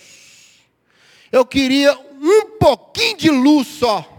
eu 1.30 1.44
queria 1.44 1.92
um 2.20 2.56
pouquinho 2.58 3.18
de 3.18 3.30
luz 3.30 3.66
só 3.68 4.10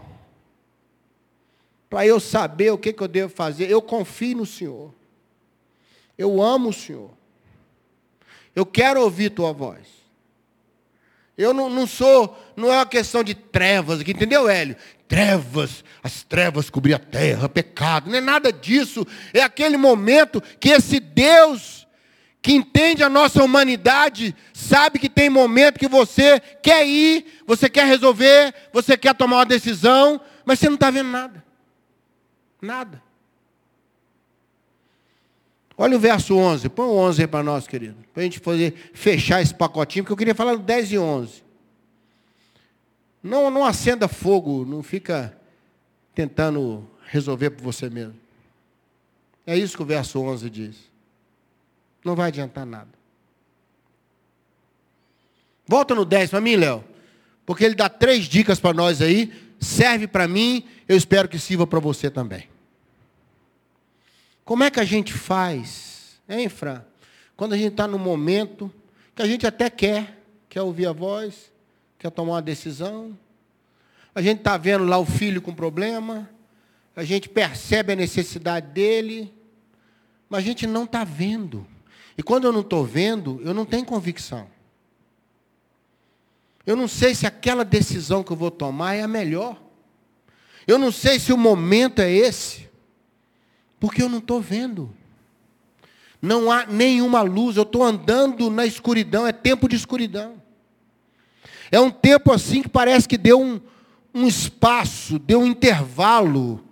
para 1.89 2.05
eu 2.05 2.19
saber 2.19 2.72
o 2.72 2.77
que, 2.77 2.93
que 2.93 3.01
eu 3.01 3.07
devo 3.07 3.34
fazer. 3.34 3.69
Eu 3.69 3.81
confio 3.81 4.38
no 4.38 4.45
Senhor. 4.45 4.93
Eu 6.17 6.41
amo 6.41 6.69
o 6.69 6.74
Senhor. 6.74 7.10
Eu 8.55 8.65
quero 8.65 9.01
ouvir 9.01 9.31
tua 9.31 9.51
voz. 9.51 9.88
Eu 11.38 11.53
não, 11.53 11.69
não 11.69 11.86
sou, 11.86 12.38
não 12.55 12.72
é 12.72 12.77
uma 12.77 12.86
questão 12.86 13.24
de 13.24 13.34
trevas 13.36 14.00
aqui, 14.00 14.12
entendeu, 14.12 14.48
Hélio? 14.48 14.77
Trevas, 15.08 15.84
as 16.04 16.24
trevas 16.24 16.70
cobriam 16.70 16.98
a 16.98 17.00
terra, 17.00 17.48
pecado, 17.48 18.10
não 18.10 18.18
é 18.18 18.22
nada 18.22 18.52
disso. 18.52 19.06
É 19.34 19.42
aquele 19.42 19.78
momento 19.78 20.42
que 20.60 20.70
esse 20.70 21.00
Deus 21.00 21.86
que 22.46 22.54
entende 22.54 23.02
a 23.04 23.10
nossa 23.10 23.44
humanidade, 23.44 24.36
sabe 24.54 25.00
que 25.00 25.10
tem 25.10 25.32
momento 25.32 25.80
que 25.80 25.88
você 25.88 26.40
quer 26.40 26.86
ir, 26.86 27.42
você 27.48 27.68
quer 27.68 27.88
resolver, 27.88 28.54
você 28.72 28.96
quer 28.96 29.16
tomar 29.16 29.38
uma 29.38 29.46
decisão, 29.48 30.22
mas 30.46 30.60
você 30.60 30.68
não 30.68 30.76
está 30.76 30.92
vendo 30.92 31.10
nada. 31.10 31.44
Nada. 32.62 33.02
Olha 35.76 35.98
o 35.98 36.00
verso 36.00 36.36
11. 36.36 36.70
Põe 36.70 36.86
o 36.86 36.96
11 36.96 37.22
aí 37.22 37.28
para 37.28 37.44
nós, 37.44 37.68
querido. 37.68 37.98
Para 38.14 38.22
a 38.22 38.24
gente 38.24 38.40
poder 38.40 38.92
fechar 38.94 39.42
esse 39.42 39.56
pacotinho, 39.56 40.04
porque 40.04 40.14
eu 40.14 40.18
queria 40.18 40.36
falar 40.36 40.54
do 40.54 40.62
10 40.62 40.92
e 40.92 41.00
11. 41.00 41.45
Não, 43.25 43.50
não 43.50 43.65
acenda 43.65 44.08
fogo, 44.08 44.63
não 44.65 44.84
fica 44.84 45.36
tentando 46.13 46.88
resolver 47.08 47.50
por 47.50 47.63
você 47.63 47.89
mesmo. 47.89 48.13
É 49.48 49.58
isso 49.58 49.75
que 49.75 49.82
o 49.82 49.86
verso 49.86 50.20
11 50.20 50.48
diz. 50.48 50.75
Não 52.03 52.15
vai 52.15 52.27
adiantar 52.27 52.67
nada. 52.67 52.91
Volta 55.65 55.96
no 55.96 56.05
10 56.05 56.29
para 56.29 56.39
mim, 56.39 56.55
Léo. 56.55 56.86
Porque 57.48 57.63
ele 57.63 57.74
dá 57.74 57.89
três 57.89 58.25
dicas 58.25 58.60
para 58.60 58.75
nós 58.75 59.01
aí. 59.01 59.34
Serve 59.60 60.05
para 60.05 60.27
mim, 60.27 60.63
eu 60.88 60.96
espero 60.96 61.27
que 61.27 61.39
sirva 61.39 61.65
para 61.65 61.79
você 61.79 62.12
também. 62.12 62.48
Como 64.44 64.63
é 64.63 64.70
que 64.70 64.79
a 64.79 64.86
gente 64.86 65.13
faz, 65.13 66.22
hein, 66.29 66.48
Fran? 66.48 66.84
Quando 67.36 67.53
a 67.53 67.58
gente 67.58 67.72
está 67.72 67.88
no 67.88 67.98
momento 67.98 68.72
que 69.15 69.24
a 69.24 69.27
gente 69.27 69.48
até 69.48 69.67
quer, 69.67 70.22
quer 70.48 70.62
ouvir 70.62 70.86
a 70.86 70.91
voz, 70.91 71.55
quer 72.06 72.12
tomar 72.12 72.34
uma 72.34 72.42
decisão. 72.42 73.18
A 74.14 74.22
gente 74.22 74.38
está 74.38 74.58
vendo 74.58 74.86
lá 74.86 74.98
o 75.00 75.06
filho 75.06 75.42
com 75.42 75.54
problema, 75.54 76.30
a 76.96 77.04
gente 77.04 77.28
percebe 77.28 77.94
a 77.94 77.96
necessidade 77.96 78.68
dele, 78.68 79.34
mas 80.30 80.40
a 80.40 80.44
gente 80.44 80.68
não 80.68 80.84
está 80.84 81.04
vendo. 81.04 81.66
E 82.16 82.22
quando 82.22 82.46
eu 82.46 82.52
não 82.52 82.62
estou 82.62 82.86
vendo, 82.86 83.42
eu 83.44 83.56
não 83.56 83.66
tenho 83.66 83.84
convicção. 83.84 84.48
Eu 86.64 86.76
não 86.76 86.88
sei 86.88 87.16
se 87.16 87.26
aquela 87.26 87.66
decisão 87.66 88.24
que 88.24 88.32
eu 88.32 88.38
vou 88.38 88.52
tomar 88.52 88.94
é 88.94 89.02
a 89.02 89.08
melhor. 89.08 89.60
Eu 90.68 90.78
não 90.78 90.92
sei 90.92 91.20
se 91.20 91.34
o 91.34 91.38
momento 91.38 92.02
é 92.02 92.12
esse. 92.12 92.70
Porque 93.80 94.02
eu 94.02 94.10
não 94.10 94.20
estou 94.20 94.40
vendo. 94.40 94.96
Não 96.22 96.52
há 96.52 96.66
nenhuma 96.66 97.22
luz, 97.22 97.58
eu 97.58 97.64
estou 97.64 97.84
andando 97.84 98.50
na 98.50 98.66
escuridão, 98.66 99.28
é 99.28 99.32
tempo 99.32 99.68
de 99.68 99.76
escuridão. 99.76 100.45
É 101.72 101.79
um 101.79 101.89
tempo 101.89 102.31
assim 102.31 102.62
que 102.62 102.69
parece 102.69 103.07
que 103.07 103.17
deu 103.17 103.41
um, 103.41 103.60
um 104.13 104.27
espaço, 104.27 105.19
deu 105.19 105.39
um 105.39 105.45
intervalo. 105.45 106.63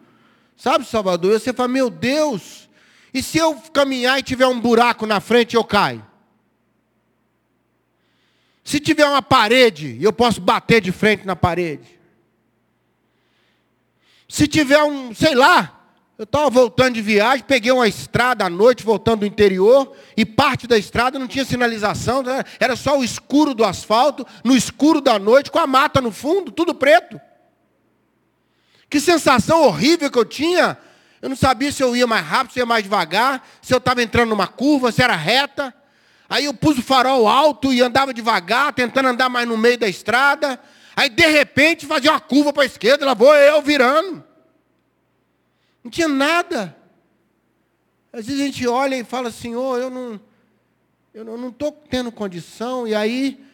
Sabe, 0.55 0.85
Salvador? 0.85 1.39
Você 1.39 1.51
fala, 1.51 1.67
meu 1.67 1.89
Deus, 1.89 2.69
e 3.13 3.21
se 3.21 3.37
eu 3.37 3.55
caminhar 3.73 4.19
e 4.19 4.23
tiver 4.23 4.47
um 4.47 4.59
buraco 4.59 5.05
na 5.05 5.19
frente, 5.19 5.55
eu 5.55 5.63
caio? 5.63 6.05
Se 8.63 8.79
tiver 8.79 9.05
uma 9.05 9.21
parede, 9.21 9.97
eu 10.01 10.13
posso 10.13 10.39
bater 10.39 10.79
de 10.79 10.91
frente 10.91 11.25
na 11.25 11.35
parede. 11.35 11.99
Se 14.27 14.47
tiver 14.47 14.81
um, 14.83 15.13
sei 15.13 15.35
lá, 15.35 15.82
eu 16.17 16.25
estava 16.25 16.47
voltando 16.49 16.93
de 16.93 17.01
viagem, 17.01 17.43
peguei 17.47 17.71
uma 17.71 17.87
estrada 17.87 18.45
à 18.45 18.49
noite, 18.49 18.83
voltando 18.83 19.21
do 19.21 19.25
interior, 19.25 19.95
e 20.15 20.23
parte 20.23 20.67
da 20.67 20.77
estrada 20.77 21.17
não 21.17 21.27
tinha 21.27 21.43
sinalização, 21.43 22.21
né? 22.21 22.43
era 22.59 22.75
só 22.75 22.99
o 22.99 23.03
escuro 23.03 23.55
do 23.55 23.65
asfalto, 23.65 24.25
no 24.43 24.55
escuro 24.55 25.01
da 25.01 25.17
noite, 25.17 25.49
com 25.49 25.57
a 25.57 25.65
mata 25.65 25.99
no 25.99 26.11
fundo, 26.11 26.51
tudo 26.51 26.75
preto. 26.75 27.19
Que 28.89 28.99
sensação 28.99 29.63
horrível 29.63 30.11
que 30.11 30.19
eu 30.19 30.25
tinha. 30.25 30.77
Eu 31.19 31.29
não 31.29 31.35
sabia 31.35 31.71
se 31.71 31.81
eu 31.81 31.95
ia 31.95 32.05
mais 32.05 32.23
rápido, 32.23 32.53
se 32.53 32.59
eu 32.59 32.61
ia 32.61 32.67
mais 32.67 32.83
devagar, 32.83 33.43
se 33.59 33.73
eu 33.73 33.79
estava 33.79 34.03
entrando 34.03 34.29
numa 34.29 34.45
curva, 34.45 34.91
se 34.91 35.01
era 35.01 35.15
reta. 35.15 35.73
Aí 36.29 36.45
eu 36.45 36.53
pus 36.53 36.77
o 36.77 36.83
farol 36.83 37.27
alto 37.27 37.73
e 37.73 37.81
andava 37.81 38.13
devagar, 38.13 38.71
tentando 38.73 39.09
andar 39.09 39.29
mais 39.29 39.47
no 39.47 39.57
meio 39.57 39.79
da 39.79 39.87
estrada. 39.87 40.59
Aí, 40.95 41.09
de 41.09 41.25
repente, 41.25 41.87
fazia 41.87 42.11
uma 42.11 42.19
curva 42.19 42.53
para 42.53 42.61
a 42.61 42.67
esquerda, 42.67 43.03
lá 43.03 43.15
vou 43.15 43.33
eu 43.33 43.63
virando. 43.63 44.23
Não 45.83 45.91
tinha 45.91 46.07
nada. 46.07 46.75
Às 48.11 48.27
vezes 48.27 48.41
a 48.41 48.45
gente 48.45 48.67
olha 48.67 48.95
e 48.95 49.03
fala, 49.03 49.31
Senhor, 49.31 49.79
eu 49.79 49.89
não 49.89 50.19
eu 51.13 51.23
não 51.23 51.49
estou 51.49 51.71
tendo 51.71 52.11
condição. 52.11 52.87
E 52.87 52.95
aí 52.95 53.45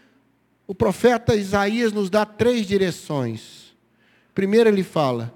o 0.65 0.73
profeta 0.73 1.35
Isaías 1.35 1.91
nos 1.91 2.09
dá 2.09 2.25
três 2.25 2.65
direções. 2.65 3.75
Primeiro 4.33 4.69
ele 4.69 4.83
fala, 4.83 5.33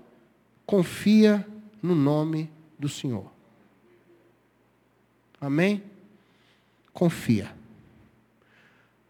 confia 0.66 1.46
no 1.82 1.96
nome 1.96 2.50
do 2.80 2.88
Senhor. 2.88 3.30
Amém? 5.42 5.84
Confia. 6.94 7.54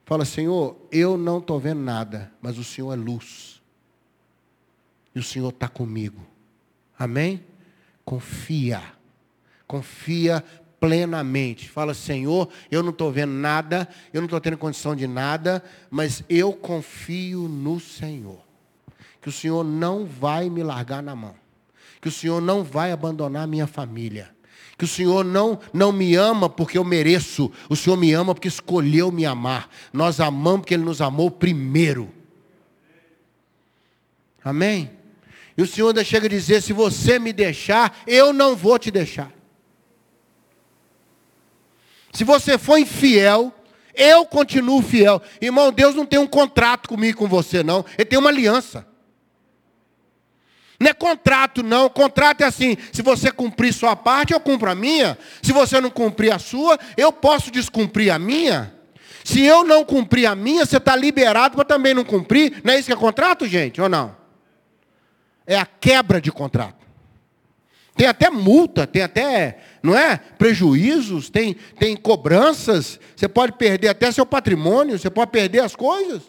Fala, 0.06 0.26
Senhor, 0.26 0.76
eu 0.92 1.18
não 1.18 1.38
estou 1.38 1.60
vendo 1.60 1.82
nada, 1.82 2.32
mas 2.42 2.58
o 2.58 2.64
Senhor 2.64 2.92
é 2.92 2.96
luz. 2.96 3.62
E 5.14 5.20
o 5.20 5.24
Senhor 5.24 5.50
está 5.50 5.68
comigo. 5.68 6.26
Amém? 6.98 7.44
Confia. 8.06 8.82
Confia 9.68 10.44
plenamente. 10.80 11.70
Fala, 11.70 11.94
Senhor, 11.94 12.50
eu 12.70 12.84
não 12.84 12.90
estou 12.90 13.12
vendo 13.12 13.32
nada, 13.32 13.88
eu 14.14 14.20
não 14.20 14.26
estou 14.26 14.42
tendo 14.42 14.58
condição 14.58 14.96
de 14.96 15.08
nada, 15.08 15.64
mas 15.90 16.24
eu 16.28 16.52
confio 16.52 17.48
no 17.48 17.80
Senhor. 17.80 18.42
Que 19.22 19.30
o 19.30 19.32
Senhor 19.32 19.64
não 19.64 20.06
vai 20.06 20.50
me 20.50 20.62
largar 20.62 21.02
na 21.02 21.16
mão. 21.16 21.36
Que 22.02 22.10
o 22.10 22.12
Senhor 22.12 22.42
não 22.42 22.64
vai 22.64 22.92
abandonar 22.92 23.48
minha 23.48 23.66
família. 23.66 24.36
Que 24.78 24.84
o 24.84 24.88
Senhor 24.88 25.24
não, 25.24 25.58
não 25.72 25.94
me 25.94 26.16
ama 26.16 26.50
porque 26.50 26.78
eu 26.78 26.84
mereço. 26.84 27.50
O 27.70 27.76
Senhor 27.78 27.96
me 27.96 28.12
ama 28.12 28.36
porque 28.36 28.50
escolheu 28.50 29.10
me 29.10 29.26
amar. 29.26 29.70
Nós 29.94 30.20
amamos 30.20 30.62
porque 30.62 30.74
Ele 30.74 30.84
nos 30.84 31.00
amou 31.00 31.32
primeiro. 31.32 32.12
Amém? 34.44 34.92
E 35.58 35.62
o 35.62 35.68
Senhor 35.68 35.90
ainda 35.90 36.04
chega 36.04 36.26
a 36.26 36.30
dizer: 36.30 36.62
se 36.62 36.74
você 36.74 37.20
me 37.20 37.32
deixar, 37.32 38.02
eu 38.08 38.34
não 38.34 38.56
vou 38.56 38.78
te 38.80 38.90
deixar. 38.90 39.32
Se 42.12 42.24
você 42.24 42.58
for 42.58 42.78
infiel, 42.78 43.54
eu 43.96 44.26
continuo 44.26 44.82
fiel. 44.82 45.22
Irmão, 45.42 45.72
Deus 45.72 45.96
não 45.96 46.06
tem 46.06 46.20
um 46.20 46.28
contrato 46.28 46.88
comigo 46.88 47.18
com 47.18 47.28
você, 47.28 47.64
não. 47.64 47.86
Ele 47.98 48.06
tem 48.06 48.20
uma 48.20 48.30
aliança. 48.30 48.88
Não 50.80 50.90
é 50.90 50.94
contrato, 50.94 51.64
não. 51.64 51.90
Contrato 51.90 52.42
é 52.42 52.46
assim: 52.46 52.76
se 52.92 53.02
você 53.02 53.32
cumprir 53.32 53.74
sua 53.74 53.96
parte, 53.96 54.34
eu 54.34 54.40
cumpro 54.40 54.70
a 54.70 54.76
minha. 54.76 55.18
Se 55.42 55.52
você 55.52 55.80
não 55.80 55.90
cumprir 55.90 56.34
a 56.34 56.40
sua, 56.40 56.80
eu 56.98 57.12
posso 57.12 57.52
descumprir 57.52 58.14
a 58.14 58.20
minha. 58.20 58.74
Se 59.24 59.42
eu 59.42 59.64
não 59.64 59.86
cumprir 59.86 60.26
a 60.26 60.36
minha, 60.36 60.66
você 60.66 60.78
está 60.78 60.96
liberado 60.96 61.56
para 61.56 61.64
também 61.64 61.94
não 61.94 62.04
cumprir. 62.04 62.62
Não 62.64 62.74
é 62.74 62.80
isso 62.80 62.88
que 62.88 62.94
é 62.94 62.98
contrato, 62.98 63.48
gente? 63.48 63.80
Ou 63.80 63.88
não? 63.88 64.23
É 65.46 65.58
a 65.58 65.66
quebra 65.66 66.22
de 66.22 66.32
contrato. 66.32 66.84
Tem 67.96 68.08
até 68.08 68.30
multa, 68.30 68.88
tem 68.88 69.04
até, 69.04 69.60
não 69.84 69.96
é? 69.96 70.18
Prejuízos, 70.18 71.30
tem, 71.30 71.54
tem 71.78 71.96
cobranças. 71.96 73.00
Você 73.16 73.28
pode 73.28 73.54
perder 73.54 73.90
até 73.90 74.12
seu 74.12 74.26
patrimônio, 74.26 74.98
você 74.98 75.10
pode 75.10 75.32
perder 75.32 75.60
as 75.60 75.76
coisas. 75.76 76.24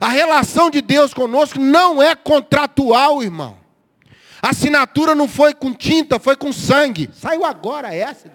A 0.00 0.08
relação 0.08 0.70
de 0.70 0.80
Deus 0.80 1.12
conosco 1.12 1.58
não 1.58 2.02
é 2.02 2.14
contratual, 2.14 3.22
irmão. 3.22 3.58
A 4.40 4.50
assinatura 4.50 5.14
não 5.14 5.26
foi 5.26 5.54
com 5.54 5.72
tinta, 5.72 6.18
foi 6.18 6.36
com 6.36 6.52
sangue. 6.52 7.10
Saiu 7.12 7.44
agora 7.44 7.94
essa. 7.94 8.28
O 8.28 8.32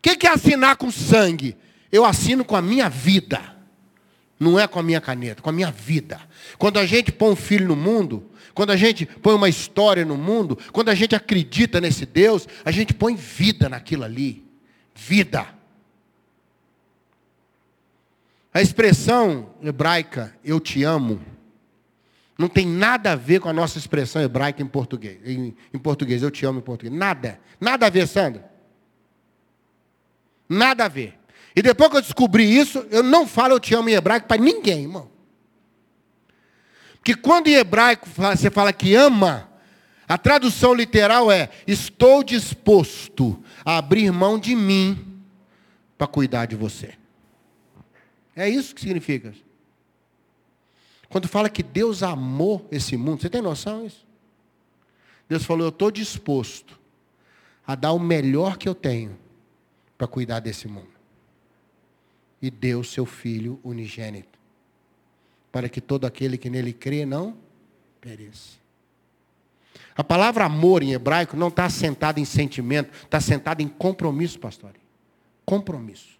que 0.00 0.26
é 0.26 0.30
assinar 0.30 0.76
com 0.76 0.90
sangue? 0.90 1.56
Eu 1.90 2.04
assino 2.04 2.44
com 2.44 2.56
a 2.56 2.62
minha 2.62 2.88
vida. 2.88 3.53
Não 4.44 4.60
é 4.60 4.68
com 4.68 4.78
a 4.78 4.82
minha 4.82 5.00
caneta, 5.00 5.40
com 5.40 5.48
a 5.48 5.52
minha 5.52 5.70
vida. 5.70 6.20
Quando 6.58 6.78
a 6.78 6.84
gente 6.84 7.10
põe 7.10 7.30
um 7.30 7.36
filho 7.36 7.66
no 7.66 7.74
mundo, 7.74 8.30
quando 8.52 8.72
a 8.72 8.76
gente 8.76 9.06
põe 9.06 9.34
uma 9.34 9.48
história 9.48 10.04
no 10.04 10.18
mundo, 10.18 10.58
quando 10.70 10.90
a 10.90 10.94
gente 10.94 11.16
acredita 11.16 11.80
nesse 11.80 12.04
Deus, 12.04 12.46
a 12.62 12.70
gente 12.70 12.92
põe 12.92 13.16
vida 13.16 13.70
naquilo 13.70 14.04
ali. 14.04 14.44
Vida. 14.94 15.46
A 18.52 18.60
expressão 18.60 19.54
hebraica, 19.62 20.36
eu 20.44 20.60
te 20.60 20.84
amo, 20.84 21.20
não 22.38 22.48
tem 22.48 22.66
nada 22.66 23.12
a 23.12 23.16
ver 23.16 23.40
com 23.40 23.48
a 23.48 23.52
nossa 23.52 23.78
expressão 23.78 24.20
hebraica 24.20 24.62
em 24.62 24.66
português. 24.66 25.18
Em, 25.24 25.56
em 25.72 25.78
português, 25.78 26.22
eu 26.22 26.30
te 26.30 26.44
amo 26.44 26.58
em 26.58 26.62
português. 26.62 26.94
Nada. 26.94 27.40
Nada 27.58 27.86
a 27.86 27.90
ver, 27.90 28.06
Sandra. 28.06 28.52
Nada 30.46 30.84
a 30.84 30.88
ver. 30.88 31.18
E 31.54 31.62
depois 31.62 31.90
que 31.90 31.96
eu 31.96 32.02
descobri 32.02 32.44
isso, 32.44 32.84
eu 32.90 33.02
não 33.02 33.26
falo 33.26 33.54
eu 33.54 33.60
te 33.60 33.74
amo 33.74 33.88
em 33.88 33.92
hebraico 33.92 34.26
para 34.26 34.40
ninguém, 34.40 34.82
irmão. 34.82 35.10
Porque 36.96 37.14
quando 37.14 37.48
em 37.48 37.54
hebraico 37.54 38.08
você 38.08 38.50
fala 38.50 38.72
que 38.72 38.94
ama, 38.94 39.50
a 40.08 40.18
tradução 40.18 40.74
literal 40.74 41.30
é: 41.30 41.50
estou 41.66 42.24
disposto 42.24 43.42
a 43.64 43.78
abrir 43.78 44.10
mão 44.10 44.38
de 44.38 44.56
mim 44.56 45.22
para 45.96 46.06
cuidar 46.06 46.46
de 46.46 46.56
você. 46.56 46.94
É 48.34 48.48
isso 48.48 48.74
que 48.74 48.80
significa. 48.80 49.34
Quando 51.08 51.28
fala 51.28 51.48
que 51.48 51.62
Deus 51.62 52.02
amou 52.02 52.66
esse 52.72 52.96
mundo, 52.96 53.22
você 53.22 53.30
tem 53.30 53.40
noção 53.40 53.84
disso? 53.84 54.04
Deus 55.28 55.44
falou: 55.44 55.66
Eu 55.66 55.70
estou 55.70 55.90
disposto 55.90 56.80
a 57.66 57.74
dar 57.74 57.92
o 57.92 57.98
melhor 57.98 58.56
que 58.56 58.68
eu 58.68 58.74
tenho 58.74 59.16
para 59.96 60.06
cuidar 60.06 60.40
desse 60.40 60.66
mundo. 60.66 60.93
E 62.44 62.50
deu 62.50 62.84
seu 62.84 63.06
Filho 63.06 63.58
unigênito, 63.64 64.38
para 65.50 65.66
que 65.66 65.80
todo 65.80 66.04
aquele 66.04 66.36
que 66.36 66.50
nele 66.50 66.74
crê 66.74 67.06
não 67.06 67.38
pereça. 68.02 68.58
A 69.96 70.04
palavra 70.04 70.44
amor 70.44 70.82
em 70.82 70.92
hebraico 70.92 71.38
não 71.38 71.48
está 71.48 71.64
assentada 71.64 72.20
em 72.20 72.24
sentimento, 72.26 72.92
está 73.02 73.16
assentada 73.16 73.62
em 73.62 73.66
compromisso, 73.66 74.38
pastor. 74.38 74.72
Compromisso. 75.46 76.18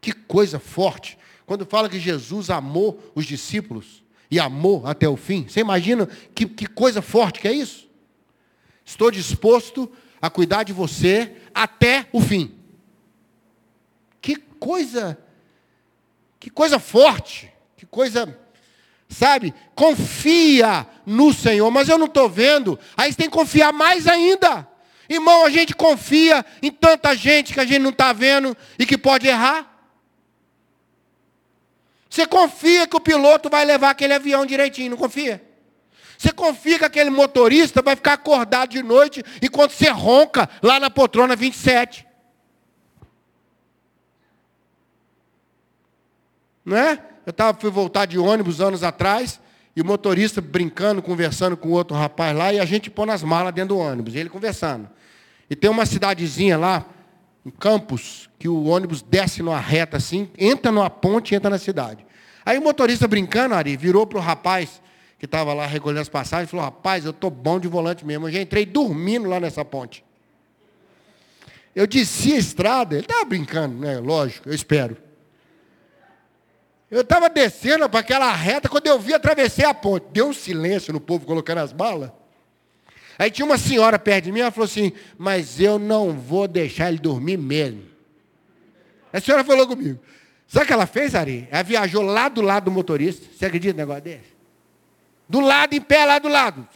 Que 0.00 0.14
coisa 0.14 0.58
forte. 0.58 1.18
Quando 1.44 1.66
fala 1.66 1.86
que 1.86 2.00
Jesus 2.00 2.48
amou 2.48 3.12
os 3.14 3.26
discípulos 3.26 4.02
e 4.30 4.40
amou 4.40 4.86
até 4.86 5.06
o 5.06 5.14
fim, 5.14 5.46
você 5.46 5.60
imagina 5.60 6.08
que, 6.34 6.46
que 6.46 6.66
coisa 6.66 7.02
forte 7.02 7.38
que 7.38 7.48
é 7.48 7.52
isso? 7.52 7.86
Estou 8.82 9.10
disposto 9.10 9.92
a 10.22 10.30
cuidar 10.30 10.62
de 10.62 10.72
você 10.72 11.36
até 11.54 12.08
o 12.14 12.22
fim. 12.22 12.58
Coisa, 14.60 15.18
que 16.38 16.50
coisa 16.50 16.78
forte, 16.78 17.50
que 17.76 17.86
coisa, 17.86 18.38
sabe? 19.08 19.54
Confia 19.74 20.86
no 21.06 21.32
Senhor, 21.32 21.70
mas 21.70 21.88
eu 21.88 21.98
não 21.98 22.06
estou 22.06 22.28
vendo. 22.28 22.78
Aí 22.96 23.10
você 23.10 23.16
tem 23.16 23.30
que 23.30 23.36
confiar 23.36 23.72
mais 23.72 24.06
ainda. 24.06 24.68
Irmão, 25.08 25.44
a 25.44 25.50
gente 25.50 25.74
confia 25.74 26.44
em 26.62 26.70
tanta 26.70 27.16
gente 27.16 27.54
que 27.54 27.60
a 27.60 27.64
gente 27.64 27.80
não 27.80 27.90
está 27.90 28.12
vendo 28.12 28.56
e 28.78 28.86
que 28.86 28.96
pode 28.96 29.26
errar. 29.26 29.66
Você 32.08 32.26
confia 32.26 32.86
que 32.86 32.96
o 32.96 33.00
piloto 33.00 33.48
vai 33.48 33.64
levar 33.64 33.90
aquele 33.90 34.12
avião 34.12 34.44
direitinho, 34.44 34.90
não 34.90 34.96
confia? 34.96 35.42
Você 36.18 36.32
confia 36.32 36.78
que 36.78 36.84
aquele 36.84 37.08
motorista 37.08 37.80
vai 37.80 37.96
ficar 37.96 38.12
acordado 38.12 38.70
de 38.70 38.82
noite 38.82 39.24
enquanto 39.40 39.72
você 39.72 39.88
ronca 39.88 40.50
lá 40.62 40.78
na 40.78 40.90
poltrona 40.90 41.34
27? 41.34 42.06
Não 46.70 46.76
é? 46.76 47.00
Eu 47.26 47.32
tava, 47.32 47.58
fui 47.60 47.68
voltar 47.68 48.06
de 48.06 48.16
ônibus 48.16 48.60
anos 48.60 48.84
atrás, 48.84 49.40
e 49.74 49.82
o 49.82 49.84
motorista 49.84 50.40
brincando, 50.40 51.02
conversando 51.02 51.56
com 51.56 51.70
outro 51.70 51.96
rapaz 51.96 52.36
lá, 52.36 52.52
e 52.52 52.60
a 52.60 52.64
gente 52.64 52.88
pôr 52.88 53.06
nas 53.06 53.24
malas 53.24 53.52
dentro 53.52 53.74
do 53.74 53.78
ônibus, 53.78 54.14
e 54.14 54.18
ele 54.18 54.28
conversando. 54.28 54.88
E 55.50 55.56
tem 55.56 55.68
uma 55.68 55.84
cidadezinha 55.84 56.56
lá, 56.56 56.86
em 57.44 57.50
Campos, 57.50 58.30
que 58.38 58.48
o 58.48 58.66
ônibus 58.66 59.02
desce 59.02 59.42
numa 59.42 59.58
reta 59.58 59.96
assim, 59.96 60.30
entra 60.38 60.70
numa 60.70 60.88
ponte 60.88 61.32
e 61.32 61.36
entra 61.36 61.50
na 61.50 61.58
cidade. 61.58 62.06
Aí 62.46 62.56
o 62.56 62.62
motorista 62.62 63.08
brincando, 63.08 63.56
Ari, 63.56 63.76
virou 63.76 64.06
para 64.06 64.18
o 64.18 64.22
rapaz 64.22 64.80
que 65.18 65.24
estava 65.24 65.52
lá 65.52 65.66
recolhendo 65.66 66.02
as 66.02 66.08
passagens 66.08 66.48
e 66.48 66.50
falou, 66.52 66.64
rapaz, 66.64 67.04
eu 67.04 67.10
estou 67.10 67.30
bom 67.30 67.58
de 67.58 67.66
volante 67.66 68.06
mesmo. 68.06 68.28
Eu 68.28 68.32
já 68.32 68.40
entrei 68.40 68.64
dormindo 68.64 69.28
lá 69.28 69.40
nessa 69.40 69.64
ponte. 69.64 70.04
Eu 71.74 71.86
desci 71.86 72.32
a 72.32 72.38
estrada, 72.38 72.94
ele 72.94 73.04
estava 73.04 73.24
brincando, 73.24 73.76
né? 73.76 73.98
Lógico, 73.98 74.48
eu 74.48 74.54
espero. 74.54 75.09
Eu 76.90 77.02
estava 77.02 77.28
descendo 77.28 77.88
para 77.88 78.00
aquela 78.00 78.32
reta, 78.32 78.68
quando 78.68 78.86
eu 78.88 78.98
vi, 78.98 79.14
atravessei 79.14 79.64
a 79.64 79.72
ponte. 79.72 80.06
Deu 80.10 80.28
um 80.28 80.32
silêncio 80.32 80.92
no 80.92 81.00
povo 81.00 81.24
colocando 81.24 81.58
as 81.58 81.72
balas. 81.72 82.10
Aí 83.16 83.30
tinha 83.30 83.44
uma 83.44 83.58
senhora 83.58 83.98
perto 83.98 84.24
de 84.24 84.32
mim, 84.32 84.40
ela 84.40 84.50
falou 84.50 84.64
assim, 84.64 84.92
mas 85.16 85.60
eu 85.60 85.78
não 85.78 86.12
vou 86.12 86.48
deixar 86.48 86.88
ele 86.88 86.98
dormir 86.98 87.36
mesmo. 87.36 87.84
A 89.12 89.20
senhora 89.20 89.44
falou 89.44 89.66
comigo. 89.66 90.00
Sabe 90.48 90.64
o 90.64 90.66
que 90.66 90.72
ela 90.72 90.86
fez, 90.86 91.14
Ari? 91.14 91.46
Ela 91.50 91.62
viajou 91.62 92.02
lá 92.02 92.28
do 92.28 92.40
lado 92.40 92.64
do 92.64 92.70
motorista. 92.72 93.24
Você 93.32 93.46
acredita 93.46 93.74
no 93.74 93.78
negócio 93.78 94.02
desse? 94.02 94.34
Do 95.28 95.38
lado, 95.38 95.74
em 95.74 95.80
pé, 95.80 96.04
lá 96.04 96.18
do 96.18 96.28
lado. 96.28 96.66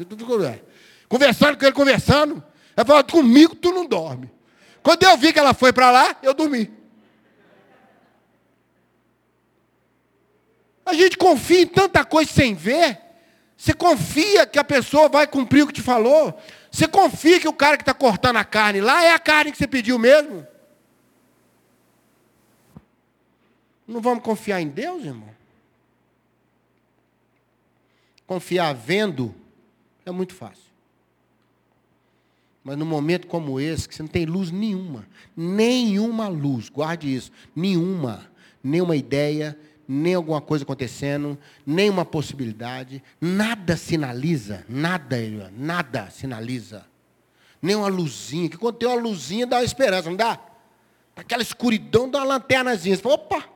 Conversando 1.08 1.56
com 1.56 1.64
ele, 1.64 1.74
conversando. 1.74 2.44
Ela 2.76 2.86
falou, 2.86 3.02
comigo 3.04 3.56
tu 3.56 3.72
não 3.72 3.84
dorme. 3.84 4.30
Quando 4.80 5.02
eu 5.02 5.16
vi 5.16 5.32
que 5.32 5.38
ela 5.40 5.54
foi 5.54 5.72
para 5.72 5.90
lá, 5.90 6.16
eu 6.22 6.34
dormi. 6.34 6.70
A 10.84 10.92
gente 10.92 11.16
confia 11.16 11.62
em 11.62 11.66
tanta 11.66 12.04
coisa 12.04 12.30
sem 12.30 12.54
ver. 12.54 13.00
Você 13.56 13.72
confia 13.72 14.46
que 14.46 14.58
a 14.58 14.64
pessoa 14.64 15.08
vai 15.08 15.26
cumprir 15.26 15.62
o 15.62 15.66
que 15.66 15.72
te 15.72 15.82
falou? 15.82 16.38
Você 16.70 16.86
confia 16.86 17.40
que 17.40 17.48
o 17.48 17.52
cara 17.52 17.76
que 17.76 17.82
está 17.82 17.94
cortando 17.94 18.36
a 18.36 18.44
carne 18.44 18.80
lá 18.80 19.04
é 19.04 19.12
a 19.12 19.18
carne 19.18 19.52
que 19.52 19.56
você 19.58 19.66
pediu 19.66 19.98
mesmo? 19.98 20.46
Não 23.86 24.00
vamos 24.00 24.24
confiar 24.24 24.60
em 24.60 24.68
Deus, 24.68 25.04
irmão? 25.04 25.28
Confiar 28.26 28.74
vendo 28.74 29.34
é 30.04 30.10
muito 30.10 30.34
fácil. 30.34 30.64
Mas 32.62 32.78
num 32.78 32.86
momento 32.86 33.26
como 33.26 33.60
esse, 33.60 33.86
que 33.86 33.94
você 33.94 34.02
não 34.02 34.08
tem 34.08 34.24
luz 34.24 34.50
nenhuma, 34.50 35.06
nenhuma 35.36 36.28
luz, 36.28 36.70
guarde 36.70 37.14
isso, 37.14 37.30
nenhuma, 37.54 38.26
nenhuma 38.62 38.96
ideia, 38.96 39.58
nem 39.86 40.14
alguma 40.14 40.40
coisa 40.40 40.64
acontecendo, 40.64 41.38
nem 41.66 41.90
uma 41.90 42.04
possibilidade, 42.04 43.02
nada 43.20 43.76
sinaliza, 43.76 44.64
nada, 44.68 45.16
nada 45.56 46.10
sinaliza. 46.10 46.86
Nem 47.60 47.76
uma 47.76 47.88
luzinha, 47.88 48.48
que 48.48 48.56
quando 48.56 48.76
tem 48.76 48.88
uma 48.88 49.00
luzinha 49.00 49.46
dá 49.46 49.56
uma 49.56 49.64
esperança, 49.64 50.08
não 50.08 50.16
dá? 50.16 50.38
Aquela 51.16 51.42
escuridão 51.42 52.10
dá 52.10 52.18
uma 52.18 52.34
lanternazinha. 52.34 52.96
Você 52.96 53.02
fala, 53.02 53.14
opa, 53.14 53.48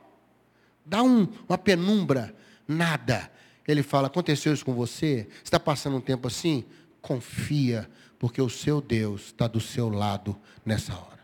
dá 0.85 1.03
um, 1.03 1.27
uma 1.47 1.57
penumbra, 1.57 2.33
nada. 2.67 3.31
Ele 3.67 3.83
fala, 3.83 4.07
aconteceu 4.07 4.53
isso 4.53 4.65
com 4.65 4.73
você? 4.73 5.27
Você 5.29 5.43
está 5.43 5.59
passando 5.59 5.97
um 5.97 6.01
tempo 6.01 6.27
assim? 6.27 6.65
Confia, 7.01 7.89
porque 8.17 8.41
o 8.41 8.49
seu 8.49 8.81
Deus 8.81 9.27
está 9.27 9.47
do 9.47 9.59
seu 9.59 9.89
lado 9.89 10.35
nessa 10.65 10.93
hora. 10.93 11.19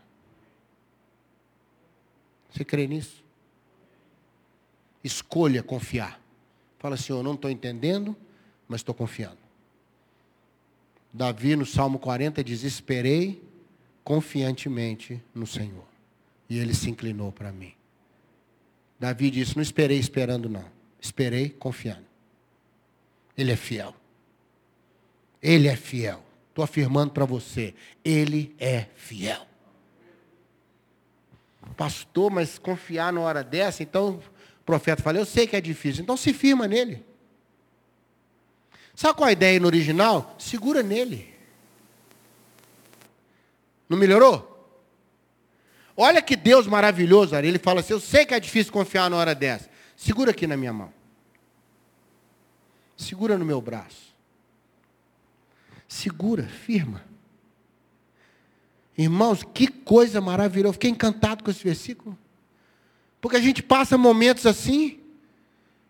Você 2.50 2.64
crê 2.64 2.86
nisso? 2.86 3.25
Escolha 5.06 5.62
confiar. 5.62 6.20
Fala 6.78 6.94
assim, 6.94 7.12
eu 7.12 7.22
não 7.22 7.34
estou 7.34 7.50
entendendo, 7.50 8.16
mas 8.68 8.80
estou 8.80 8.94
confiando. 8.94 9.38
Davi, 11.12 11.56
no 11.56 11.64
Salmo 11.64 11.98
40, 11.98 12.44
diz: 12.44 12.62
Esperei 12.62 13.42
confiantemente 14.04 15.22
no 15.34 15.46
Senhor. 15.46 15.84
E 16.48 16.58
ele 16.58 16.74
se 16.74 16.90
inclinou 16.90 17.32
para 17.32 17.50
mim. 17.50 17.72
Davi 19.00 19.30
disse: 19.30 19.56
Não 19.56 19.62
esperei 19.62 19.98
esperando, 19.98 20.48
não. 20.48 20.64
Esperei 21.00 21.48
confiando. 21.48 22.04
Ele 23.36 23.52
é 23.52 23.56
fiel. 23.56 23.94
Ele 25.42 25.68
é 25.68 25.76
fiel. 25.76 26.22
Estou 26.50 26.62
afirmando 26.64 27.12
para 27.12 27.24
você: 27.24 27.74
Ele 28.04 28.54
é 28.58 28.86
fiel. 28.94 29.46
Pastor, 31.76 32.30
mas 32.30 32.58
confiar 32.58 33.12
na 33.12 33.20
hora 33.20 33.42
dessa, 33.42 33.82
então 33.82 34.20
profeta 34.66 35.02
fala, 35.02 35.18
eu 35.18 35.24
sei 35.24 35.46
que 35.46 35.56
é 35.56 35.60
difícil, 35.60 36.02
então 36.02 36.16
se 36.16 36.34
firma 36.34 36.66
nele. 36.66 37.02
Sabe 38.94 39.16
qual 39.16 39.28
a 39.28 39.32
ideia 39.32 39.60
no 39.60 39.66
original? 39.66 40.34
Segura 40.38 40.82
nele. 40.82 41.32
Não 43.88 43.96
melhorou? 43.96 44.52
Olha 45.96 46.20
que 46.20 46.34
Deus 46.34 46.66
maravilhoso. 46.66 47.36
Ele 47.36 47.58
fala 47.58 47.80
assim: 47.80 47.92
Eu 47.92 48.00
sei 48.00 48.26
que 48.26 48.34
é 48.34 48.40
difícil 48.40 48.72
confiar 48.72 49.08
na 49.08 49.16
hora 49.16 49.34
dessa. 49.34 49.70
Segura 49.96 50.30
aqui 50.30 50.46
na 50.46 50.56
minha 50.56 50.72
mão. 50.72 50.92
Segura 52.96 53.38
no 53.38 53.44
meu 53.44 53.60
braço. 53.60 54.14
Segura, 55.86 56.44
firma. 56.44 57.04
Irmãos, 58.96 59.42
que 59.42 59.68
coisa 59.68 60.20
maravilhosa. 60.20 60.68
Eu 60.68 60.72
fiquei 60.72 60.90
encantado 60.90 61.44
com 61.44 61.50
esse 61.50 61.62
versículo. 61.62 62.18
Porque 63.26 63.38
a 63.38 63.40
gente 63.40 63.60
passa 63.60 63.98
momentos 63.98 64.46
assim, 64.46 65.00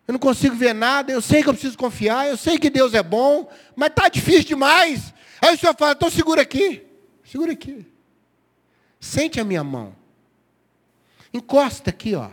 eu 0.07 0.11
não 0.11 0.17
consigo 0.17 0.55
ver 0.55 0.73
nada, 0.73 1.11
eu 1.11 1.21
sei 1.21 1.43
que 1.43 1.49
eu 1.49 1.53
preciso 1.53 1.77
confiar, 1.77 2.27
eu 2.27 2.35
sei 2.35 2.57
que 2.57 2.67
Deus 2.67 2.95
é 2.95 3.03
bom, 3.03 3.47
mas 3.75 3.89
está 3.89 4.09
difícil 4.09 4.43
demais. 4.43 5.13
Aí 5.39 5.53
o 5.53 5.57
Senhor 5.59 5.75
fala, 5.77 5.91
então 5.91 6.09
segura 6.09 6.41
aqui, 6.41 6.83
segura 7.23 7.51
aqui. 7.51 7.85
Sente 8.99 9.39
a 9.39 9.43
minha 9.43 9.63
mão. 9.63 9.95
Encosta 11.31 11.91
aqui, 11.91 12.15
ó. 12.15 12.31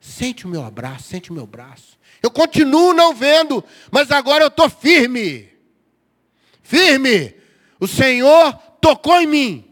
Sente 0.00 0.46
o 0.46 0.48
meu 0.48 0.64
abraço, 0.64 1.08
sente 1.08 1.30
o 1.30 1.34
meu 1.34 1.46
braço. 1.46 1.98
Eu 2.22 2.30
continuo 2.30 2.94
não 2.94 3.14
vendo, 3.14 3.62
mas 3.90 4.10
agora 4.10 4.44
eu 4.44 4.48
estou 4.48 4.70
firme. 4.70 5.50
Firme. 6.62 7.34
O 7.78 7.86
Senhor 7.86 8.54
tocou 8.80 9.20
em 9.20 9.26
mim 9.26 9.70